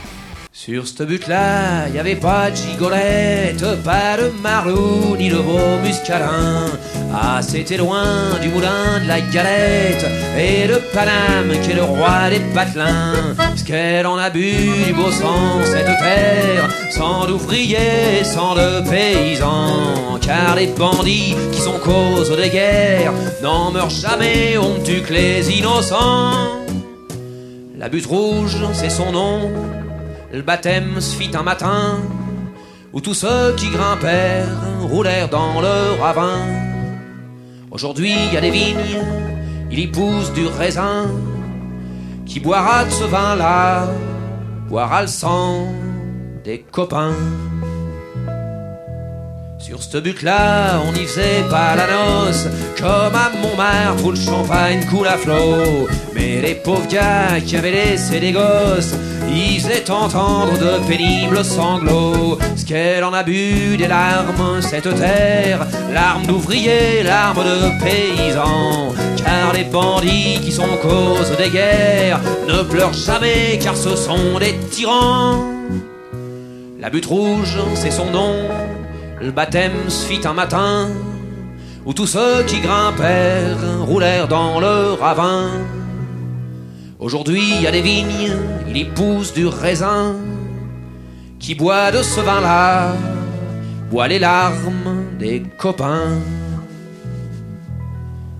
Sur 0.58 0.88
cette 0.88 1.02
butte-là, 1.02 1.86
y 1.94 1.98
avait 1.98 2.16
pas 2.16 2.50
de 2.50 2.56
gigolette, 2.56 3.62
pas 3.84 4.16
de 4.16 4.32
marlou, 4.42 5.14
ni 5.18 5.28
de 5.28 5.36
beau 5.36 5.58
muscadin. 5.84 6.64
Ah, 7.12 7.40
c'était 7.42 7.76
loin 7.76 8.06
du 8.40 8.48
moulin 8.48 8.98
de 9.02 9.06
la 9.06 9.20
galette 9.20 10.06
et 10.36 10.66
de 10.66 10.80
Paname 10.94 11.60
qui 11.62 11.72
est 11.72 11.74
le 11.74 11.82
roi 11.82 12.30
des 12.30 12.40
patelins. 12.54 13.36
Ce 13.54 13.64
qu'elle 13.64 14.06
en 14.06 14.16
a 14.16 14.30
bu 14.30 14.54
du 14.86 14.94
beau 14.94 15.10
sang, 15.10 15.62
cette 15.62 15.84
terre, 15.84 16.70
sans 16.90 17.26
d'ouvriers, 17.26 18.24
sans 18.24 18.54
de 18.54 18.88
paysans. 18.88 20.18
Car 20.22 20.56
les 20.56 20.68
bandits 20.68 21.36
qui 21.52 21.60
sont 21.60 21.78
cause 21.84 22.34
des 22.34 22.48
guerres 22.48 23.12
n'en 23.42 23.72
meurent 23.72 23.90
jamais, 23.90 24.56
on 24.56 24.78
ne 24.78 24.82
tue 24.82 25.02
les 25.12 25.58
innocents. 25.58 26.64
La 27.76 27.90
butte 27.90 28.06
rouge, 28.06 28.56
c'est 28.72 28.90
son 28.90 29.12
nom. 29.12 29.50
Le 30.36 30.42
baptême 30.42 31.00
se 31.00 31.16
fit 31.16 31.30
un 31.34 31.42
matin 31.42 31.96
où 32.92 33.00
tous 33.00 33.14
ceux 33.14 33.54
qui 33.56 33.70
grimpèrent 33.70 34.46
roulèrent 34.82 35.30
dans 35.30 35.62
le 35.62 35.98
ravin. 35.98 36.40
Aujourd'hui, 37.70 38.14
il 38.26 38.34
y 38.34 38.36
a 38.36 38.42
des 38.42 38.50
vignes, 38.50 39.00
il 39.70 39.78
y 39.78 39.86
pousse 39.86 40.34
du 40.34 40.46
raisin. 40.46 41.06
Qui 42.26 42.40
boira 42.40 42.84
de 42.84 42.90
ce 42.90 43.04
vin-là 43.04 43.88
boira 44.68 45.00
le 45.00 45.08
sang 45.08 45.68
des 46.44 46.66
copains. 46.70 47.14
Sur 49.58 49.82
cette 49.82 50.02
butte-là, 50.02 50.82
on 50.86 50.92
y 50.92 51.06
faisait 51.06 51.44
pas 51.48 51.76
la 51.76 51.86
noce, 51.86 52.46
comme 52.78 53.14
à 53.14 53.30
Montmartre 53.40 54.04
où 54.04 54.10
le 54.10 54.16
champagne 54.16 54.84
coule 54.86 55.06
à 55.06 55.16
flot. 55.16 55.88
Mais 56.14 56.40
les 56.40 56.54
pauvres 56.54 56.86
gars 56.88 57.40
qui 57.44 57.56
avaient 57.56 57.72
laissé 57.72 58.20
des 58.20 58.32
gosses, 58.32 58.94
ils 59.28 59.60
faisaient 59.60 59.90
entendre 59.90 60.52
de 60.58 60.86
pénibles 60.86 61.44
sanglots. 61.44 62.38
Ce 62.56 62.64
qu'elle 62.64 63.04
en 63.04 63.12
a 63.12 63.22
bu 63.22 63.76
des 63.76 63.88
larmes, 63.88 64.60
cette 64.60 64.94
terre, 64.96 65.66
larmes 65.92 66.26
d'ouvriers, 66.26 67.02
larmes 67.02 67.44
de 67.44 67.84
paysans. 67.84 68.94
Car 69.16 69.52
les 69.52 69.64
bandits 69.64 70.40
qui 70.42 70.52
sont 70.52 70.76
cause 70.82 71.36
des 71.36 71.50
guerres 71.50 72.20
ne 72.48 72.62
pleurent 72.62 72.92
jamais 72.92 73.58
car 73.62 73.76
ce 73.76 73.96
sont 73.96 74.38
des 74.38 74.54
tyrans. 74.70 75.44
La 76.80 76.90
butte 76.90 77.06
rouge, 77.06 77.58
c'est 77.74 77.90
son 77.90 78.10
nom. 78.10 78.34
Le 79.20 79.30
baptême 79.30 79.88
se 79.88 80.06
fit 80.06 80.20
un 80.26 80.34
matin 80.34 80.88
où 81.86 81.94
tous 81.94 82.06
ceux 82.06 82.42
qui 82.42 82.60
grimpèrent 82.60 83.84
roulèrent 83.86 84.26
dans 84.26 84.58
le 84.58 84.92
ravin. 84.94 85.50
Aujourd'hui, 86.98 87.42
il 87.56 87.62
y 87.62 87.66
a 87.66 87.70
des 87.70 87.80
vignes, 87.80 88.32
il 88.68 88.76
y 88.76 88.84
pousse 88.84 89.32
du 89.32 89.46
raisin. 89.46 90.16
Qui 91.38 91.54
boit 91.54 91.92
de 91.92 92.02
ce 92.02 92.20
vin-là, 92.20 92.92
boit 93.90 94.08
les 94.08 94.18
larmes 94.18 95.04
des 95.18 95.44
copains. 95.58 96.18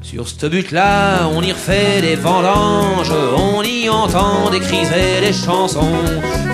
Sur 0.09 0.29
cette 0.29 0.45
butte-là, 0.45 1.29
on 1.35 1.43
y 1.43 1.51
refait 1.51 2.01
des 2.01 2.15
vendanges, 2.15 3.13
on 3.37 3.61
y 3.65 3.89
entend 3.89 4.49
des 4.51 4.61
cris 4.61 4.87
et 4.87 5.21
des 5.21 5.33
chansons. 5.33 6.05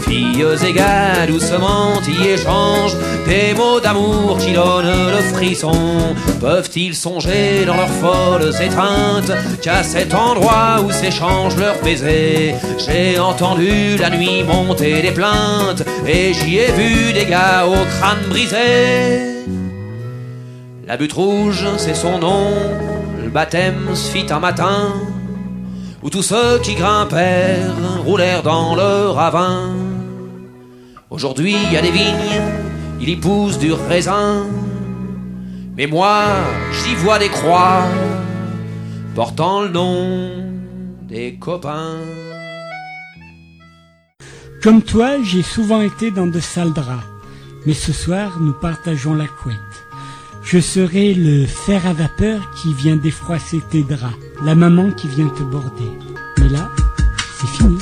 Filles 0.09 0.47
et 0.67 0.73
gars 0.73 1.27
doucement 1.27 2.01
y 2.09 2.29
échangent 2.29 2.97
des 3.29 3.53
mots 3.53 3.79
d'amour 3.79 4.39
qui 4.39 4.55
donnent 4.55 5.11
le 5.11 5.21
frisson. 5.35 6.15
Peuvent-ils 6.41 6.95
songer 6.95 7.67
dans 7.67 7.77
leurs 7.77 7.91
folles 7.91 8.55
étreintes 8.59 9.33
qu'à 9.61 9.83
cet 9.83 10.15
endroit 10.15 10.81
où 10.83 10.91
s'échangent 10.91 11.59
leurs 11.59 11.81
baisers? 11.83 12.55
J'ai 12.79 13.19
entendu 13.19 13.99
la 13.99 14.09
nuit 14.09 14.45
monter 14.45 15.03
des 15.03 15.13
plaintes 15.13 15.85
et 16.07 16.33
j'y 16.33 16.57
ai 16.57 16.73
vu 16.73 17.13
des 17.13 17.27
gars 17.27 17.67
au 17.67 17.75
crâne 17.99 18.31
brisé. 18.31 19.45
La 20.87 20.97
butte 20.97 21.13
rouge, 21.13 21.67
c'est 21.77 21.95
son 21.95 22.19
nom. 22.19 23.02
Baptême 23.33 23.95
se 23.95 24.11
fit 24.11 24.27
un 24.31 24.41
matin 24.41 24.93
où 26.03 26.11
tous 26.11 26.23
ceux 26.23 26.59
qui 26.59 26.75
grimpèrent 26.75 28.03
roulèrent 28.05 28.43
dans 28.43 28.75
le 28.75 29.09
ravin. 29.09 29.71
Aujourd'hui, 31.09 31.57
il 31.65 31.73
y 31.73 31.77
a 31.79 31.81
des 31.81 31.91
vignes, 31.91 32.43
il 33.01 33.09
y 33.09 33.17
pousse 33.17 33.59
du 33.59 33.73
raisin. 33.73 34.45
Mais 35.79 35.87
moi, 35.87 36.25
j'y 36.73 36.95
vois 36.95 37.19
des 37.19 37.31
croix 37.31 37.85
portant 39.15 39.63
le 39.63 39.69
nom 39.69 40.31
des 41.09 41.37
copains. 41.37 42.01
Comme 44.63 44.83
toi, 44.83 45.23
j'ai 45.23 45.43
souvent 45.43 45.81
été 45.81 46.11
dans 46.11 46.27
de 46.27 46.39
sales 46.39 46.75
draps. 46.75 47.03
Mais 47.65 47.75
ce 47.75 47.93
soir, 47.93 48.39
nous 48.41 48.53
partageons 48.53 49.15
la 49.15 49.27
couette. 49.27 49.72
Je 50.43 50.59
serai 50.59 51.15
le 51.15 51.47
fer 51.47 51.87
à 51.87 51.93
vapeur 51.93 52.51
qui 52.55 52.75
vient 52.75 52.97
défroisser 52.97 53.63
tes 53.71 53.83
draps, 53.83 54.17
la 54.45 54.55
maman 54.55 54.91
qui 54.91 55.09
vient 55.09 55.29
te 55.29 55.43
border. 55.43 55.91
Mais 56.39 56.49
là, 56.49 56.71
c'est 57.41 57.49
fini. 57.49 57.79